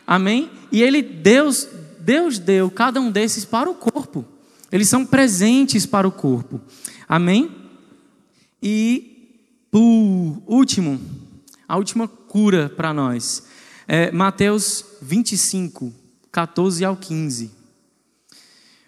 [0.07, 0.51] Amém?
[0.71, 4.25] E ele, Deus, Deus deu cada um desses para o corpo.
[4.71, 6.61] Eles são presentes para o corpo.
[7.09, 7.51] Amém?
[8.63, 9.12] E
[9.73, 11.01] por último,
[11.67, 13.45] a última cura para nós.
[13.89, 15.91] É Mateus 25,
[16.31, 17.51] 14 ao 15.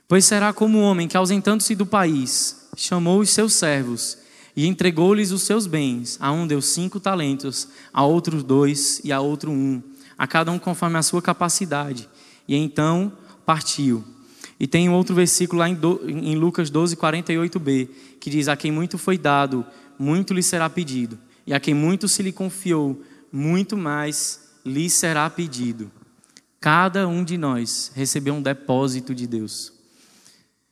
[0.07, 4.19] Pois será como o homem que, ausentando-se do país, chamou os seus servos
[4.55, 6.19] e entregou-lhes os seus bens.
[6.21, 9.83] A um deu cinco talentos, a outro dois e a outro um,
[10.19, 12.07] a cada um conforme a sua capacidade.
[12.47, 13.11] E então
[13.47, 14.05] partiu.
[14.61, 17.89] E tem um outro versículo lá em, do, em Lucas 12, 48b,
[18.21, 19.67] que diz: A quem muito foi dado,
[19.99, 21.19] muito lhe será pedido.
[21.47, 23.03] E a quem muito se lhe confiou,
[23.33, 25.91] muito mais lhe será pedido.
[26.61, 29.73] Cada um de nós recebeu um depósito de Deus.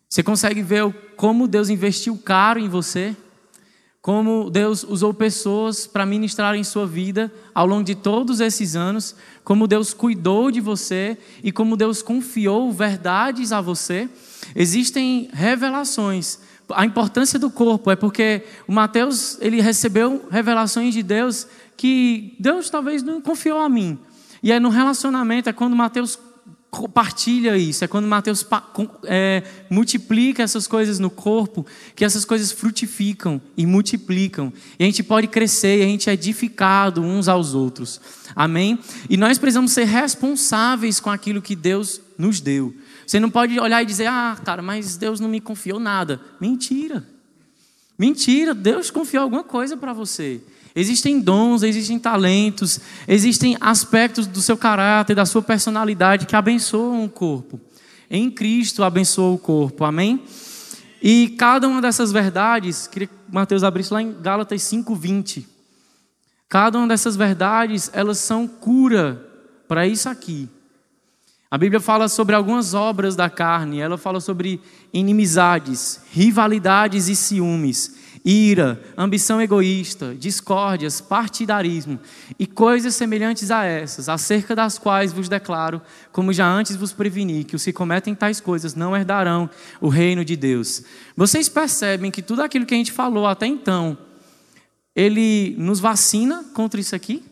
[0.08, 3.16] Você consegue ver como Deus investiu caro em você?
[4.02, 9.14] Como Deus usou pessoas para ministrar em sua vida ao longo de todos esses anos?
[9.44, 14.08] Como Deus cuidou de você e como Deus confiou verdades a você?
[14.56, 16.40] Existem revelações
[16.74, 22.70] a importância do corpo é porque o Mateus ele recebeu revelações de Deus que Deus
[22.70, 23.98] talvez não confiou a mim.
[24.42, 26.18] E é no relacionamento é quando Mateus
[26.72, 28.46] compartilha isso, é quando Mateus
[29.04, 34.50] é, multiplica essas coisas no corpo, que essas coisas frutificam e multiplicam.
[34.78, 38.00] E a gente pode crescer e a gente é edificado uns aos outros.
[38.34, 38.78] Amém?
[39.10, 42.74] E nós precisamos ser responsáveis com aquilo que Deus nos deu.
[43.12, 46.18] Você não pode olhar e dizer, ah, cara, mas Deus não me confiou nada.
[46.40, 47.06] Mentira.
[47.98, 50.40] Mentira, Deus confiou alguma coisa para você.
[50.74, 57.08] Existem dons, existem talentos, existem aspectos do seu caráter, da sua personalidade que abençoam o
[57.10, 57.60] corpo.
[58.10, 60.22] Em Cristo abençoa o corpo, amém?
[61.02, 65.46] E cada uma dessas verdades, queria que Mateus abrisse lá em Gálatas 5:20.
[66.48, 69.22] Cada uma dessas verdades, elas são cura
[69.68, 70.48] para isso aqui.
[71.52, 74.58] A Bíblia fala sobre algumas obras da carne, ela fala sobre
[74.90, 82.00] inimizades, rivalidades e ciúmes, ira, ambição egoísta, discórdias, partidarismo
[82.38, 87.44] e coisas semelhantes a essas, acerca das quais vos declaro, como já antes vos preveni,
[87.44, 90.82] que os que cometem tais coisas não herdarão o reino de Deus.
[91.14, 93.98] Vocês percebem que tudo aquilo que a gente falou até então,
[94.96, 97.22] ele nos vacina contra isso aqui?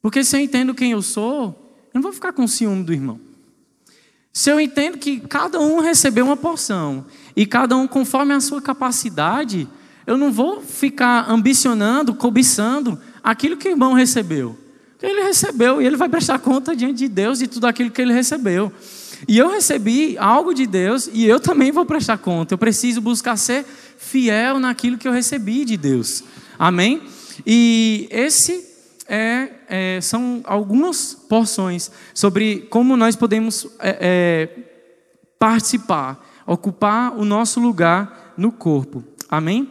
[0.00, 1.63] Porque se eu entendo quem eu sou,
[1.94, 3.20] eu não vou ficar com ciúme do irmão.
[4.32, 8.60] Se eu entendo que cada um recebeu uma porção e cada um conforme a sua
[8.60, 9.68] capacidade,
[10.04, 14.58] eu não vou ficar ambicionando, cobiçando aquilo que o irmão recebeu.
[15.00, 18.12] Ele recebeu e ele vai prestar conta diante de Deus de tudo aquilo que ele
[18.12, 18.72] recebeu.
[19.28, 22.54] E eu recebi algo de Deus e eu também vou prestar conta.
[22.54, 23.64] Eu preciso buscar ser
[23.98, 26.24] fiel naquilo que eu recebi de Deus.
[26.58, 27.02] Amém?
[27.46, 28.73] E esse
[29.08, 34.48] é, é, são algumas porções sobre como nós podemos é, é,
[35.38, 39.04] participar, ocupar o nosso lugar no corpo.
[39.28, 39.68] Amém?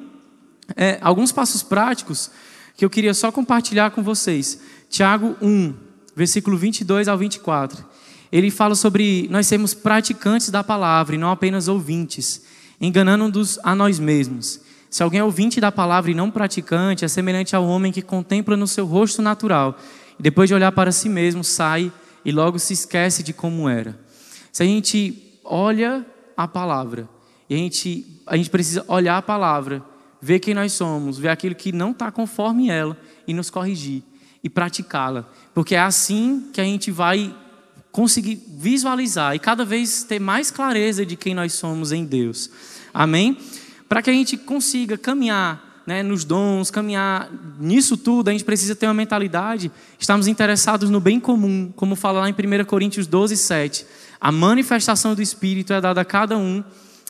[0.75, 2.31] É, alguns passos práticos
[2.75, 4.59] que eu queria só compartilhar com vocês.
[4.89, 5.73] Tiago 1,
[6.15, 7.85] versículo 22 ao 24.
[8.31, 12.41] Ele fala sobre nós sermos praticantes da palavra e não apenas ouvintes,
[12.81, 14.59] enganando-nos a nós mesmos.
[14.93, 18.55] Se alguém é ouvinte da palavra e não praticante, é semelhante ao homem que contempla
[18.55, 19.75] no seu rosto natural
[20.19, 21.91] e depois de olhar para si mesmo sai
[22.23, 23.99] e logo se esquece de como era.
[24.51, 26.05] Se a gente olha
[26.37, 27.09] a palavra
[27.49, 29.83] e a gente, a gente precisa olhar a palavra,
[30.21, 32.95] ver quem nós somos, ver aquilo que não está conforme ela
[33.27, 34.03] e nos corrigir
[34.43, 37.35] e praticá-la, porque é assim que a gente vai
[37.91, 42.51] conseguir visualizar e cada vez ter mais clareza de quem nós somos em Deus.
[42.93, 43.39] Amém?
[43.87, 48.75] Para que a gente consiga caminhar né, nos dons, caminhar nisso tudo, a gente precisa
[48.75, 53.35] ter uma mentalidade, estamos interessados no bem comum, como fala lá em 1 Coríntios 12,
[53.35, 53.85] 7.
[54.19, 56.63] A manifestação do Espírito é dada a cada um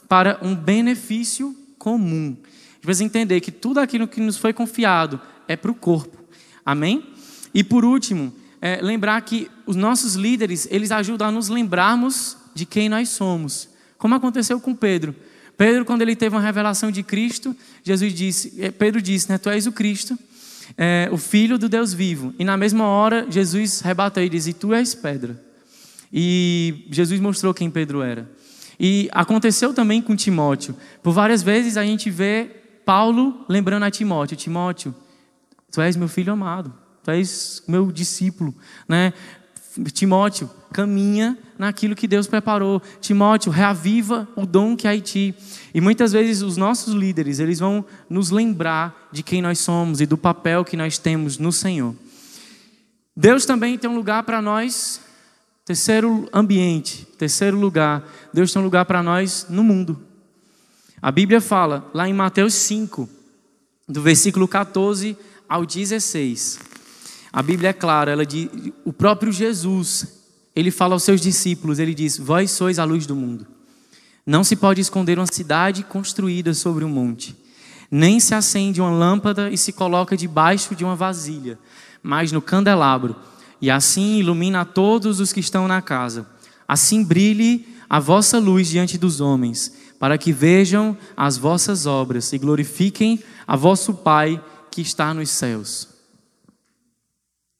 [0.07, 2.35] para um benefício comum.
[2.35, 6.17] gente precisa entender que tudo aquilo que nos foi confiado é para o corpo.
[6.65, 7.05] Amém?
[7.53, 12.65] E por último, é, lembrar que os nossos líderes, eles ajudam a nos lembrarmos de
[12.65, 13.69] quem nós somos.
[13.97, 15.15] Como aconteceu com Pedro.
[15.57, 19.49] Pedro, quando ele teve uma revelação de Cristo, Jesus disse, é, Pedro disse, né, tu
[19.49, 20.17] és o Cristo,
[20.77, 22.33] é, o Filho do Deus vivo.
[22.39, 25.41] E na mesma hora, Jesus rebateu e disse, tu és pedra.
[26.11, 28.29] E Jesus mostrou quem Pedro era.
[28.79, 30.75] E aconteceu também com Timóteo.
[31.01, 32.49] Por várias vezes a gente vê
[32.85, 34.93] Paulo lembrando a Timóteo, Timóteo,
[35.71, 38.55] tu és meu filho amado tu és meu discípulo,
[38.87, 39.13] né?
[39.91, 42.81] Timóteo, caminha naquilo que Deus preparou.
[43.01, 45.35] Timóteo, reaviva o dom que há em ti.
[45.73, 50.05] E muitas vezes os nossos líderes, eles vão nos lembrar de quem nós somos e
[50.05, 51.95] do papel que nós temos no Senhor.
[53.15, 55.01] Deus também tem um lugar para nós,
[55.65, 58.07] terceiro ambiente, terceiro lugar.
[58.33, 60.01] Deus tem um lugar para nós no mundo.
[61.01, 63.09] A Bíblia fala, lá em Mateus 5,
[63.87, 65.17] do versículo 14
[65.49, 66.72] ao 16.
[67.33, 68.47] A Bíblia é clara, ela diz,
[68.85, 70.21] o próprio Jesus,
[70.55, 73.47] ele fala aos seus discípulos, ele diz: "Vós sois a luz do mundo.
[74.23, 77.35] Não se pode esconder uma cidade construída sobre um monte,
[77.89, 81.57] nem se acende uma lâmpada e se coloca debaixo de uma vasilha,
[82.03, 83.15] mas no candelabro,
[83.59, 86.27] e assim ilumina a todos os que estão na casa.
[86.67, 92.37] Assim brilhe a vossa luz diante dos homens, para que vejam as vossas obras e
[92.37, 95.92] glorifiquem a vosso Pai que está nos céus."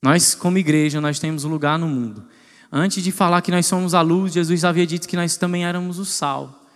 [0.04, 2.26] Nós, como igreja, nós temos um lugar no mundo.
[2.70, 5.98] Antes de falar que nós somos a luz, Jesus havia dito que nós também éramos
[5.98, 6.68] o sal.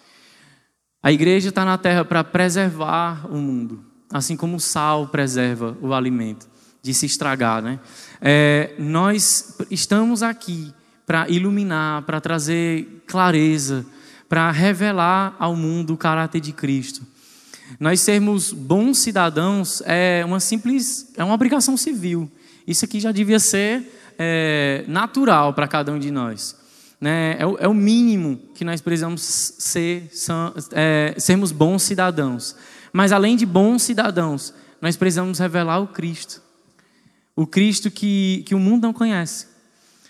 [1.04, 5.94] A igreja está na terra para preservar o mundo, assim como o sal preserva o
[5.94, 6.48] alimento
[6.82, 7.82] de se estragar, né?
[8.22, 10.74] É, nós estamos aqui
[11.06, 13.86] para iluminar, para trazer clareza,
[14.30, 17.06] para revelar ao mundo o caráter de Cristo.
[17.78, 22.32] Nós sermos bons cidadãos é uma simples, é uma obrigação civil.
[22.67, 26.56] Isso aqui já devia ser é, natural para cada um de nós.
[26.99, 27.38] Né?
[27.39, 32.56] É, o, é, o, mínimo que nós precisamos ser, são, é, sermos bons cidadãos.
[32.91, 36.41] Mas além de bons cidadãos, nós precisamos revelar o Cristo.
[37.36, 39.47] O Cristo que, que o mundo não conhece.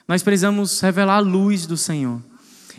[0.07, 2.21] Nós precisamos revelar a luz do Senhor.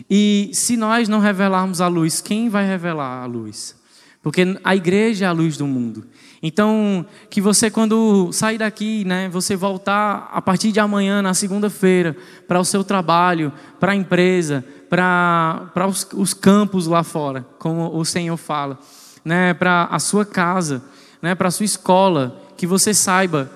[0.09, 3.75] E se nós não revelarmos a luz, quem vai revelar a luz?
[4.21, 6.07] Porque a igreja é a luz do mundo.
[6.41, 12.15] Então, que você, quando sair daqui, né, você voltar a partir de amanhã, na segunda-feira,
[12.47, 18.05] para o seu trabalho, para a empresa, para, os, os, campos lá fora, como o
[18.05, 18.79] Senhor fala,
[19.23, 20.81] né, para a sua casa,
[21.21, 23.51] né, para a sua escola, que você saiba,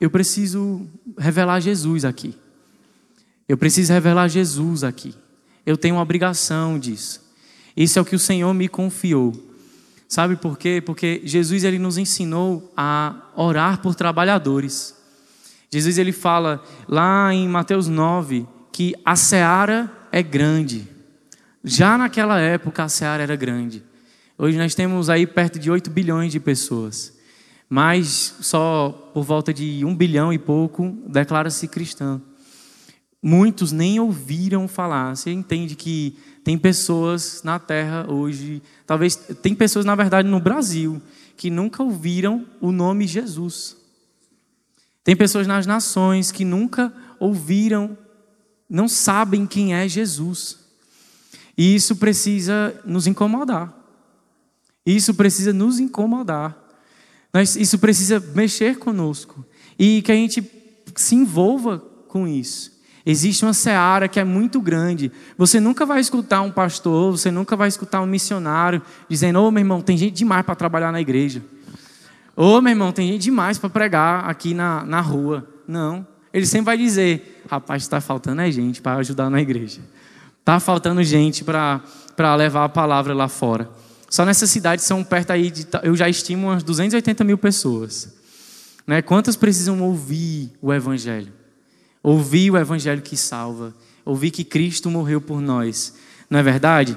[0.00, 2.36] eu preciso revelar Jesus aqui.
[3.48, 5.14] Eu preciso revelar Jesus aqui.
[5.64, 7.20] Eu tenho uma obrigação disso.
[7.76, 9.49] Isso é o que o Senhor me confiou.
[10.10, 10.82] Sabe por quê?
[10.84, 14.92] Porque Jesus ele nos ensinou a orar por trabalhadores.
[15.70, 20.88] Jesus ele fala lá em Mateus 9 que a seara é grande.
[21.62, 23.84] Já naquela época a seara era grande.
[24.36, 27.16] Hoje nós temos aí perto de 8 bilhões de pessoas.
[27.68, 32.20] Mas só por volta de 1 bilhão e pouco declara-se cristão.
[33.22, 35.14] Muitos nem ouviram falar.
[35.14, 41.02] Você entende que tem pessoas na terra hoje, talvez tem pessoas na verdade no Brasil
[41.36, 43.76] que nunca ouviram o nome Jesus.
[45.02, 47.96] Tem pessoas nas nações que nunca ouviram,
[48.68, 50.58] não sabem quem é Jesus.
[51.56, 53.74] E isso precisa nos incomodar.
[54.84, 56.56] Isso precisa nos incomodar.
[57.58, 59.44] Isso precisa mexer conosco.
[59.78, 60.44] E que a gente
[60.96, 61.78] se envolva
[62.08, 62.79] com isso.
[63.04, 65.10] Existe uma seara que é muito grande.
[65.38, 69.50] Você nunca vai escutar um pastor, você nunca vai escutar um missionário dizendo: Ô oh,
[69.50, 71.42] meu irmão, tem gente demais para trabalhar na igreja.
[72.36, 75.48] Ô oh, meu irmão, tem gente demais para pregar aqui na, na rua.
[75.66, 76.06] Não.
[76.32, 79.80] Ele sempre vai dizer: Rapaz, está faltando é gente para ajudar na igreja.
[80.38, 81.82] Está faltando gente para
[82.36, 83.70] levar a palavra lá fora.
[84.10, 85.66] Só nessa cidade são perto aí de.
[85.82, 88.14] Eu já estimo umas 280 mil pessoas.
[88.86, 89.00] Né?
[89.00, 91.39] Quantas precisam ouvir o evangelho?
[92.02, 93.74] Ouvir o evangelho que salva,
[94.04, 95.94] ouvir que Cristo morreu por nós,
[96.28, 96.96] não é verdade?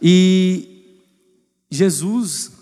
[0.00, 0.96] E
[1.70, 2.52] Jesus,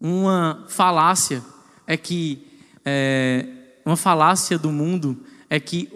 [0.00, 1.42] uma falácia
[1.86, 2.46] é que
[2.84, 3.46] é,
[3.84, 5.18] uma falácia do mundo
[5.48, 5.88] é que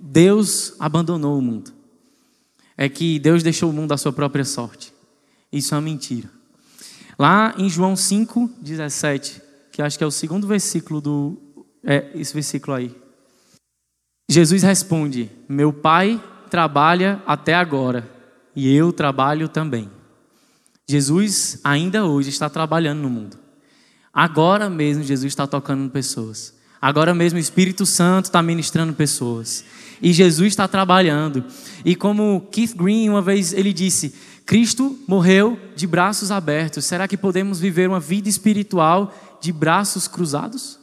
[0.00, 1.72] Deus abandonou o mundo,
[2.76, 4.92] é que Deus deixou o mundo à sua própria sorte.
[5.52, 6.30] Isso é uma mentira.
[7.18, 9.42] Lá em João 5, 17,
[9.72, 11.36] que acho que é o segundo versículo do.
[11.84, 12.94] É, esse versículo aí.
[14.30, 18.08] Jesus responde: Meu pai trabalha até agora
[18.54, 19.90] e eu trabalho também.
[20.88, 23.36] Jesus ainda hoje está trabalhando no mundo.
[24.14, 26.54] Agora mesmo Jesus está tocando pessoas.
[26.80, 29.64] Agora mesmo o Espírito Santo está ministrando pessoas.
[30.00, 31.44] E Jesus está trabalhando.
[31.84, 34.14] E como Keith Green uma vez ele disse:
[34.46, 36.84] Cristo morreu de braços abertos.
[36.84, 40.78] Será que podemos viver uma vida espiritual de braços cruzados?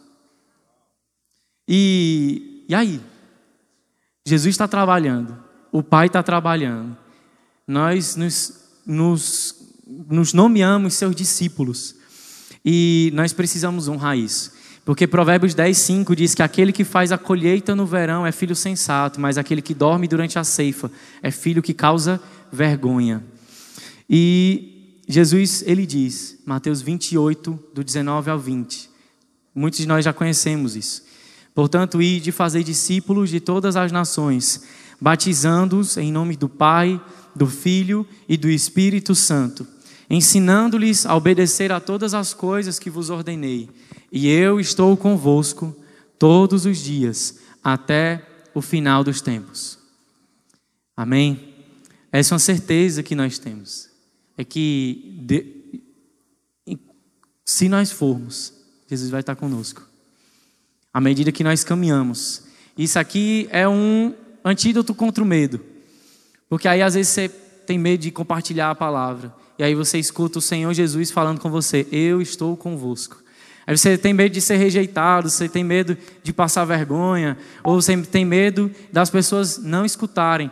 [1.66, 3.02] E, e aí?
[4.28, 5.38] Jesus está trabalhando,
[5.72, 6.98] o Pai está trabalhando.
[7.66, 9.56] Nós nos, nos,
[9.88, 11.96] nos nomeamos seus discípulos.
[12.64, 14.52] E nós precisamos honrar isso.
[14.84, 18.54] Porque Provérbios 10, 5 diz que aquele que faz a colheita no verão é filho
[18.54, 20.92] sensato, mas aquele que dorme durante a ceifa
[21.24, 22.22] é filho que causa
[22.52, 23.24] vergonha.
[24.10, 28.90] E Jesus, ele diz, Mateus 28, do 19 ao 20.
[29.56, 31.07] Muitos de nós já conhecemos isso.
[31.58, 34.62] Portanto, ir de fazer discípulos de todas as nações,
[35.02, 37.02] batizando-os em nome do Pai,
[37.36, 39.66] do Filho e do Espírito Santo,
[40.08, 43.68] ensinando-lhes a obedecer a todas as coisas que vos ordenei.
[44.12, 45.76] E eu estou convosco
[46.20, 49.80] todos os dias, até o final dos tempos.
[50.96, 51.56] Amém?
[52.12, 53.90] Essa é uma certeza que nós temos
[54.38, 55.82] é que de,
[57.44, 58.54] se nós formos,
[58.88, 59.97] Jesus vai estar conosco.
[60.98, 62.42] À medida que nós caminhamos.
[62.76, 65.62] Isso aqui é um antídoto contra o medo.
[66.50, 69.32] Porque aí às vezes você tem medo de compartilhar a palavra.
[69.60, 73.18] E aí você escuta o Senhor Jesus falando com você: Eu estou convosco.
[73.68, 77.96] Aí você tem medo de ser rejeitado, você tem medo de passar vergonha, ou você
[77.98, 80.50] tem medo das pessoas não escutarem.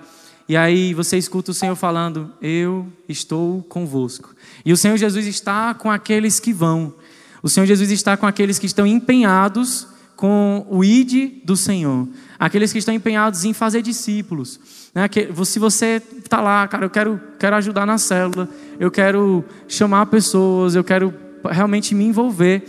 [0.47, 4.35] E aí você escuta o Senhor falando: Eu estou convosco.
[4.63, 6.93] E o Senhor Jesus está com aqueles que vão.
[7.41, 12.07] O Senhor Jesus está com aqueles que estão empenhados com o ID do Senhor.
[12.39, 14.59] Aqueles que estão empenhados em fazer discípulos.
[14.93, 15.09] Né?
[15.45, 18.49] Se você está lá, cara, eu quero, quero ajudar na célula,
[18.79, 21.13] eu quero chamar pessoas, eu quero
[21.43, 22.63] realmente me envolver.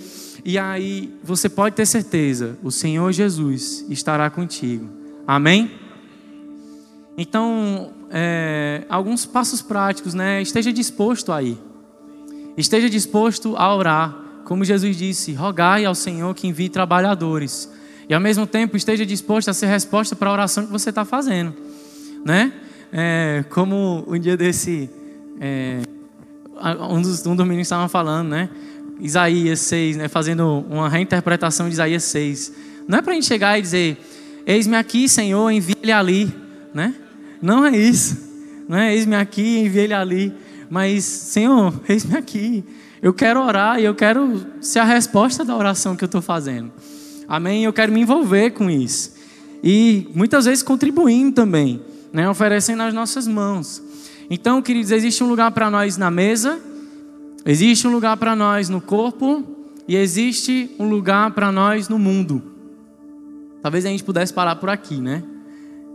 [0.45, 4.89] E aí você pode ter certeza, o Senhor Jesus estará contigo.
[5.27, 5.71] Amém?
[7.19, 10.43] Então, é, alguns passos práticos, né?
[10.43, 11.59] Esteja disposto a ir.
[12.57, 14.26] Esteja disposto a orar.
[14.47, 17.69] Como Jesus disse, rogai ao Senhor que envie trabalhadores.
[18.09, 21.05] E ao mesmo tempo esteja disposto a ser resposta para a oração que você está
[21.05, 21.53] fazendo.
[22.25, 22.53] Né?
[22.93, 24.89] É, como um dia desse,
[25.41, 25.81] é,
[26.89, 28.49] um, dos, um dos meninos estava falando, né?
[29.01, 30.09] Isaías 6, né?
[30.09, 32.53] fazendo uma reinterpretação de Isaías 6.
[32.87, 33.99] Não é para a gente chegar e dizer,
[34.47, 36.33] eis-me aqui, Senhor, envie-lhe ali.
[36.73, 36.95] Né?
[37.43, 38.17] Não é isso.
[38.69, 40.33] Não é eis-me aqui, enviei ele ali.
[40.71, 42.65] Mas, Senhor, eis-me aqui.
[43.03, 46.73] Eu quero orar e eu quero ser a resposta da oração que eu estou fazendo.
[47.29, 47.65] Amém?
[47.65, 49.15] Eu quero me envolver com isso.
[49.63, 52.29] E muitas vezes contribuindo também, né?
[52.29, 53.83] oferecendo as nossas mãos.
[54.31, 56.61] Então, queridos, existe um lugar para nós na mesa,
[57.45, 59.45] existe um lugar para nós no corpo
[59.87, 62.43] e existe um lugar para nós no mundo.
[63.63, 65.23] Talvez a gente pudesse parar por aqui, né?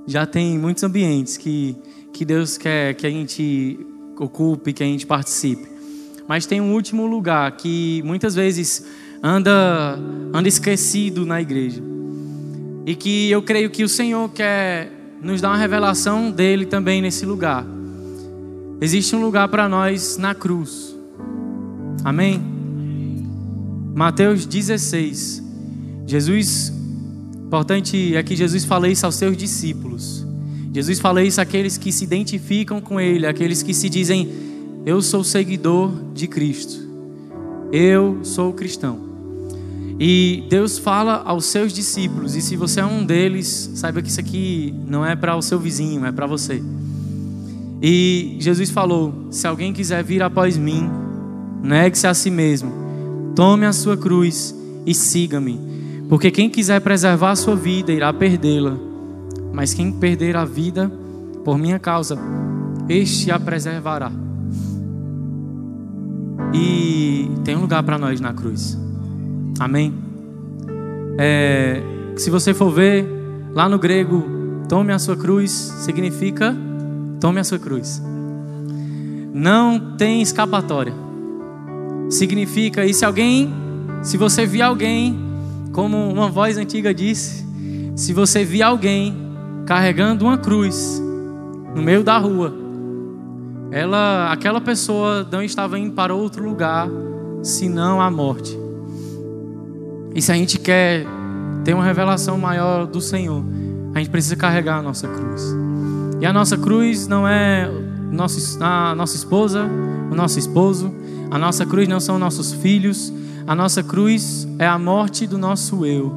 [0.07, 1.75] já tem muitos ambientes que,
[2.11, 3.79] que Deus quer que a gente
[4.19, 5.67] ocupe, que a gente participe.
[6.27, 8.85] Mas tem um último lugar que muitas vezes
[9.21, 9.97] anda,
[10.33, 11.81] anda esquecido na igreja.
[12.85, 14.91] E que eu creio que o Senhor quer
[15.21, 17.65] nos dar uma revelação dele também nesse lugar.
[18.79, 20.95] Existe um lugar para nós na cruz.
[22.03, 22.41] Amém?
[23.93, 25.43] Mateus 16.
[26.07, 26.81] Jesus
[27.51, 30.25] Importante é que Jesus fala isso aos seus discípulos.
[30.73, 34.29] Jesus fala isso àqueles que se identificam com Ele, àqueles que se dizem:
[34.85, 36.79] Eu sou seguidor de Cristo,
[37.71, 39.11] eu sou cristão.
[39.99, 44.19] E Deus fala aos seus discípulos, e se você é um deles, saiba que isso
[44.19, 46.63] aqui não é para o seu vizinho, é para você.
[47.81, 50.89] E Jesus falou: Se alguém quiser vir após mim,
[51.61, 52.71] negue-se a si mesmo,
[53.35, 54.55] tome a sua cruz
[54.85, 55.59] e siga-me.
[56.07, 58.77] Porque quem quiser preservar a sua vida irá perdê-la,
[59.53, 60.91] mas quem perder a vida
[61.43, 62.17] por minha causa,
[62.87, 64.11] este a preservará.
[66.53, 68.77] E tem um lugar para nós na cruz.
[69.59, 69.93] Amém?
[71.17, 71.81] É,
[72.15, 73.05] se você for ver
[73.53, 74.23] lá no grego,
[74.67, 76.55] tome a sua cruz significa
[77.21, 78.01] tome a sua cruz.
[79.33, 80.93] Não tem escapatória.
[82.09, 83.53] Significa, e se alguém,
[84.01, 85.17] se você vir alguém
[85.71, 87.45] como uma voz antiga disse:
[87.95, 89.30] se você vir alguém
[89.65, 91.01] carregando uma cruz
[91.75, 92.53] no meio da rua,
[93.71, 96.89] ela, aquela pessoa não estava indo para outro lugar
[97.41, 98.57] senão a morte.
[100.13, 101.05] E se a gente quer
[101.63, 103.43] ter uma revelação maior do Senhor,
[103.93, 105.41] a gente precisa carregar a nossa cruz.
[106.19, 107.69] E a nossa cruz não é
[108.11, 109.65] nosso, a nossa esposa,
[110.11, 110.93] o nosso esposo,
[111.31, 113.13] a nossa cruz não são nossos filhos,
[113.47, 116.13] A nossa cruz é a morte do nosso eu,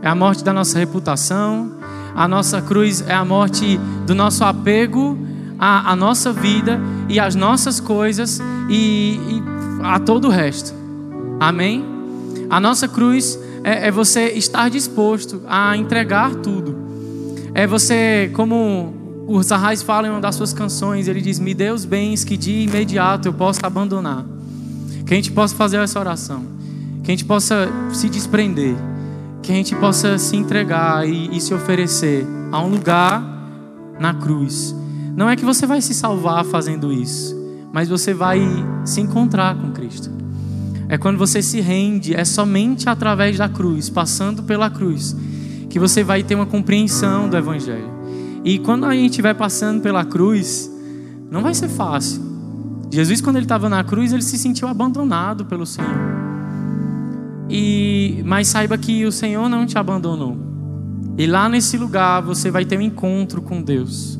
[0.00, 1.72] é a morte da nossa reputação,
[2.16, 5.18] a nossa cruz é a morte do nosso apego
[5.58, 8.40] à, à nossa vida e às nossas coisas
[8.70, 9.42] e, e
[9.84, 10.74] a todo o resto.
[11.38, 11.84] Amém?
[12.48, 16.74] A nossa cruz é, é você estar disposto a entregar tudo.
[17.54, 18.94] É você, como
[19.26, 22.36] o Zahais fala em uma das suas canções, ele diz: Me dê os bens que
[22.38, 24.24] de imediato eu possa abandonar.
[25.04, 26.44] Que a gente possa fazer essa oração.
[27.04, 28.74] Que a gente possa se desprender.
[29.46, 33.22] Que a gente possa se entregar e, e se oferecer a um lugar
[33.96, 34.74] na cruz.
[35.14, 37.32] Não é que você vai se salvar fazendo isso,
[37.72, 38.40] mas você vai
[38.84, 40.10] se encontrar com Cristo.
[40.88, 45.14] É quando você se rende, é somente através da cruz, passando pela cruz,
[45.70, 47.88] que você vai ter uma compreensão do Evangelho.
[48.44, 50.68] E quando a gente vai passando pela cruz,
[51.30, 52.20] não vai ser fácil.
[52.90, 56.15] Jesus, quando ele estava na cruz, ele se sentiu abandonado pelo Senhor.
[57.48, 60.36] E mas saiba que o Senhor não te abandonou.
[61.18, 64.18] E lá nesse lugar você vai ter um encontro com Deus.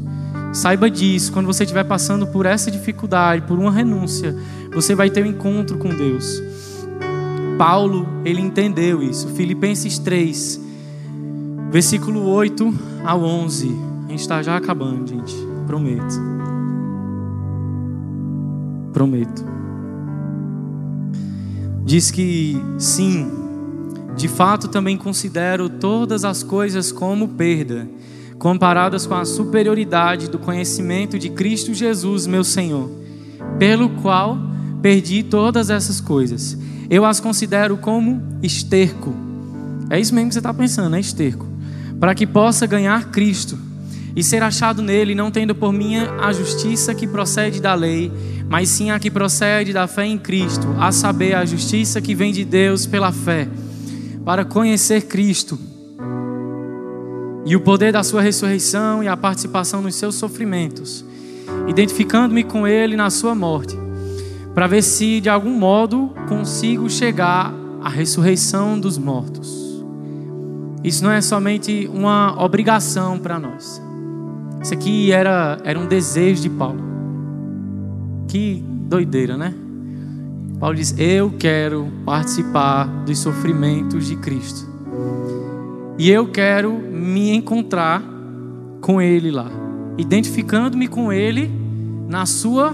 [0.53, 4.35] Saiba disso, quando você estiver passando por essa dificuldade, por uma renúncia,
[4.73, 6.43] você vai ter um encontro com Deus.
[7.59, 9.29] Paulo, ele entendeu isso.
[9.29, 10.61] Filipenses 3,
[11.71, 12.75] versículo 8
[13.05, 13.69] ao 11.
[14.07, 15.35] A gente está já acabando, gente.
[15.67, 16.15] Prometo.
[18.93, 19.56] Prometo.
[21.87, 23.31] Diz que sim,
[24.17, 27.89] de fato também considero todas as coisas como perda,
[28.41, 32.91] comparadas com a superioridade do conhecimento de Cristo Jesus, meu Senhor,
[33.57, 34.37] pelo qual
[34.83, 36.59] perdi todas essas coisas.
[36.91, 39.15] Eu as considero como esterco.
[39.89, 41.47] É isso mesmo que você está pensando, é esterco.
[42.01, 43.57] Para que possa ganhar Cristo
[44.17, 48.11] e ser achado nele, não tendo por minha a justiça que procede da lei,
[48.49, 52.33] mas sim a que procede da fé em Cristo, a saber, a justiça que vem
[52.33, 53.47] de Deus pela fé,
[54.25, 55.59] para conhecer Cristo
[57.45, 61.05] e o poder da sua ressurreição e a participação nos seus sofrimentos,
[61.69, 63.77] identificando-me com ele na sua morte,
[64.55, 67.53] para ver se de algum modo consigo chegar
[67.83, 69.85] à ressurreição dos mortos.
[70.83, 73.86] Isso não é somente uma obrigação para nós.
[74.67, 76.81] Isso aqui era, era um desejo de Paulo.
[78.27, 79.55] Que doideira, né?
[80.59, 84.69] Paulo diz: Eu quero participar dos sofrimentos de Cristo.
[85.97, 88.03] E eu quero me encontrar
[88.81, 89.49] com Ele lá,
[89.97, 91.49] identificando-me com Ele
[92.09, 92.73] na Sua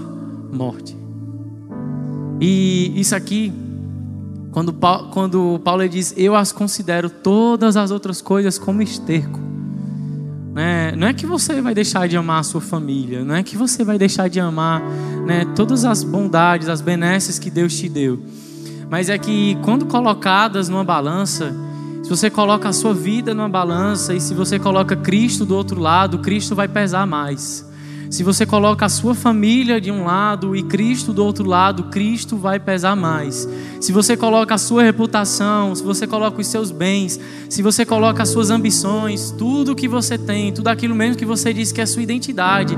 [0.51, 0.97] morte.
[2.41, 3.53] E isso aqui,
[4.51, 9.42] quando Paulo, quando Paulo diz: Eu as considero todas as outras coisas como esterco
[10.53, 10.93] né?
[10.95, 13.83] Não é que você vai deixar de amar a sua família, não é que você
[13.83, 14.81] vai deixar de amar
[15.25, 18.23] né, todas as bondades, as benesses que Deus te deu,
[18.89, 21.53] mas é que quando colocadas numa balança,
[22.03, 25.79] se você coloca a sua vida numa balança e se você coloca Cristo do outro
[25.79, 27.65] lado, Cristo vai pesar mais.
[28.13, 32.37] Se você coloca a sua família de um lado e Cristo do outro lado, Cristo
[32.37, 33.49] vai pesar mais.
[33.81, 38.21] Se você coloca a sua reputação, se você coloca os seus bens, se você coloca
[38.21, 41.87] as suas ambições, tudo que você tem, tudo aquilo mesmo que você diz que é
[41.87, 42.77] sua identidade,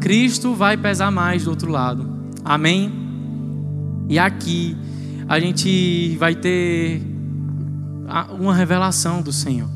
[0.00, 2.08] Cristo vai pesar mais do outro lado.
[2.44, 2.92] Amém?
[4.08, 4.76] E aqui
[5.26, 7.02] a gente vai ter
[8.38, 9.68] uma revelação do Senhor.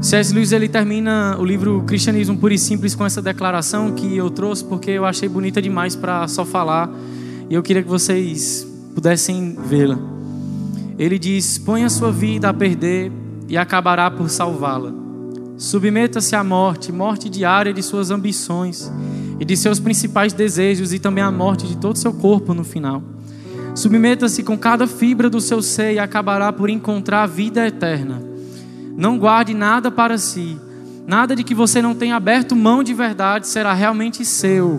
[0.00, 0.32] C.S.
[0.32, 4.64] Lewis ele termina o livro Cristianismo Puro e Simples com essa declaração que eu trouxe
[4.64, 6.90] porque eu achei bonita demais para só falar
[7.50, 9.98] e eu queria que vocês pudessem vê-la.
[10.98, 13.12] Ele diz: Põe a sua vida a perder
[13.46, 14.90] e acabará por salvá-la.
[15.58, 18.90] Submeta-se à morte, morte diária de suas ambições
[19.38, 22.64] e de seus principais desejos e também à morte de todo o seu corpo no
[22.64, 23.02] final.
[23.74, 28.29] Submeta-se com cada fibra do seu ser e acabará por encontrar a vida eterna.
[29.00, 30.58] Não guarde nada para si.
[31.06, 34.78] Nada de que você não tenha aberto mão de verdade será realmente seu.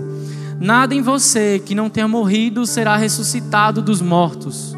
[0.59, 4.78] Nada em você que não tenha morrido será ressuscitado dos mortos.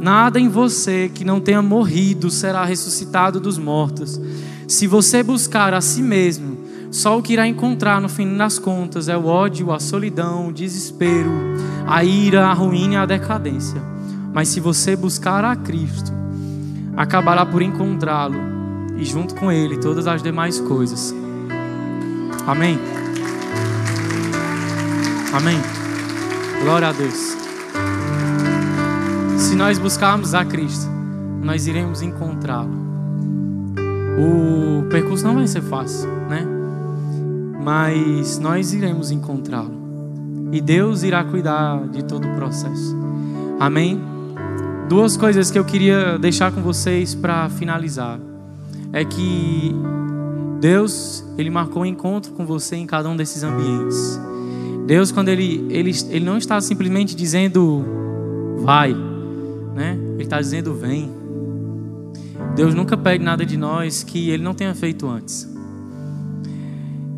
[0.00, 4.20] Nada em você que não tenha morrido será ressuscitado dos mortos.
[4.66, 6.58] Se você buscar a si mesmo,
[6.90, 10.52] só o que irá encontrar no fim das contas é o ódio, a solidão, o
[10.52, 11.30] desespero,
[11.86, 13.80] a ira, a ruína e a decadência.
[14.34, 16.12] Mas se você buscar a Cristo,
[16.96, 18.51] acabará por encontrá-lo
[19.02, 21.12] e junto com Ele todas as demais coisas.
[22.46, 22.78] Amém.
[25.32, 25.58] Amém.
[26.62, 27.36] Glória a Deus.
[29.36, 30.88] Se nós buscarmos a Cristo,
[31.42, 32.80] nós iremos encontrá-lo.
[34.16, 36.46] O percurso não vai ser fácil, né?
[37.60, 39.82] Mas nós iremos encontrá-lo.
[40.52, 42.96] E Deus irá cuidar de todo o processo.
[43.58, 44.12] Amém?
[44.88, 48.18] duas coisas que eu queria deixar com vocês para finalizar
[48.92, 49.74] é que
[50.60, 54.20] Deus, ele marcou um encontro com você em cada um desses ambientes.
[54.86, 57.84] Deus, quando ele, ele, ele não está simplesmente dizendo
[58.58, 58.94] vai,
[59.74, 59.98] né?
[60.14, 61.10] Ele está dizendo vem.
[62.54, 65.50] Deus nunca pede nada de nós que ele não tenha feito antes.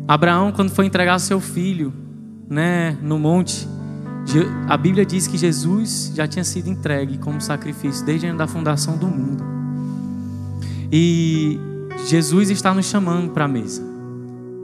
[0.07, 1.93] Abraão, quando foi entregar seu filho,
[2.49, 3.67] né, no monte,
[4.67, 9.07] a Bíblia diz que Jesus já tinha sido entregue como sacrifício desde da fundação do
[9.07, 9.64] mundo.
[10.91, 11.59] E
[12.07, 13.83] Jesus está nos chamando para a mesa.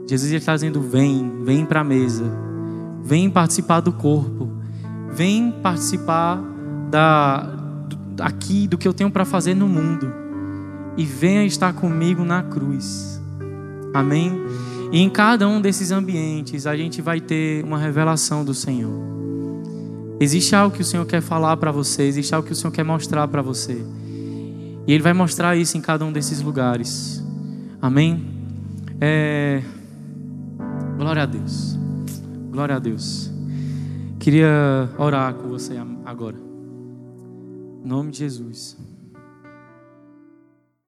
[0.08, 2.24] Jesus está dizendo: vem, vem para a mesa,
[3.02, 4.50] vem participar do corpo,
[5.12, 6.42] vem participar
[6.90, 7.58] da
[8.20, 10.12] aqui do que eu tenho para fazer no mundo
[10.96, 13.20] e venha estar comigo na cruz.
[13.94, 14.32] Amém.
[14.92, 18.92] E em cada um desses ambientes a gente vai ter uma revelação do Senhor.
[20.20, 22.84] Existe algo que o Senhor quer falar para você, existe algo que o Senhor quer
[22.84, 23.82] mostrar para você.
[24.86, 27.24] E Ele vai mostrar isso em cada um desses lugares.
[27.80, 28.24] Amém?
[29.00, 29.62] É...
[30.96, 31.78] Glória a Deus.
[32.50, 33.30] Glória a Deus.
[34.18, 36.36] Queria orar com você agora.
[37.84, 38.76] Em nome de Jesus.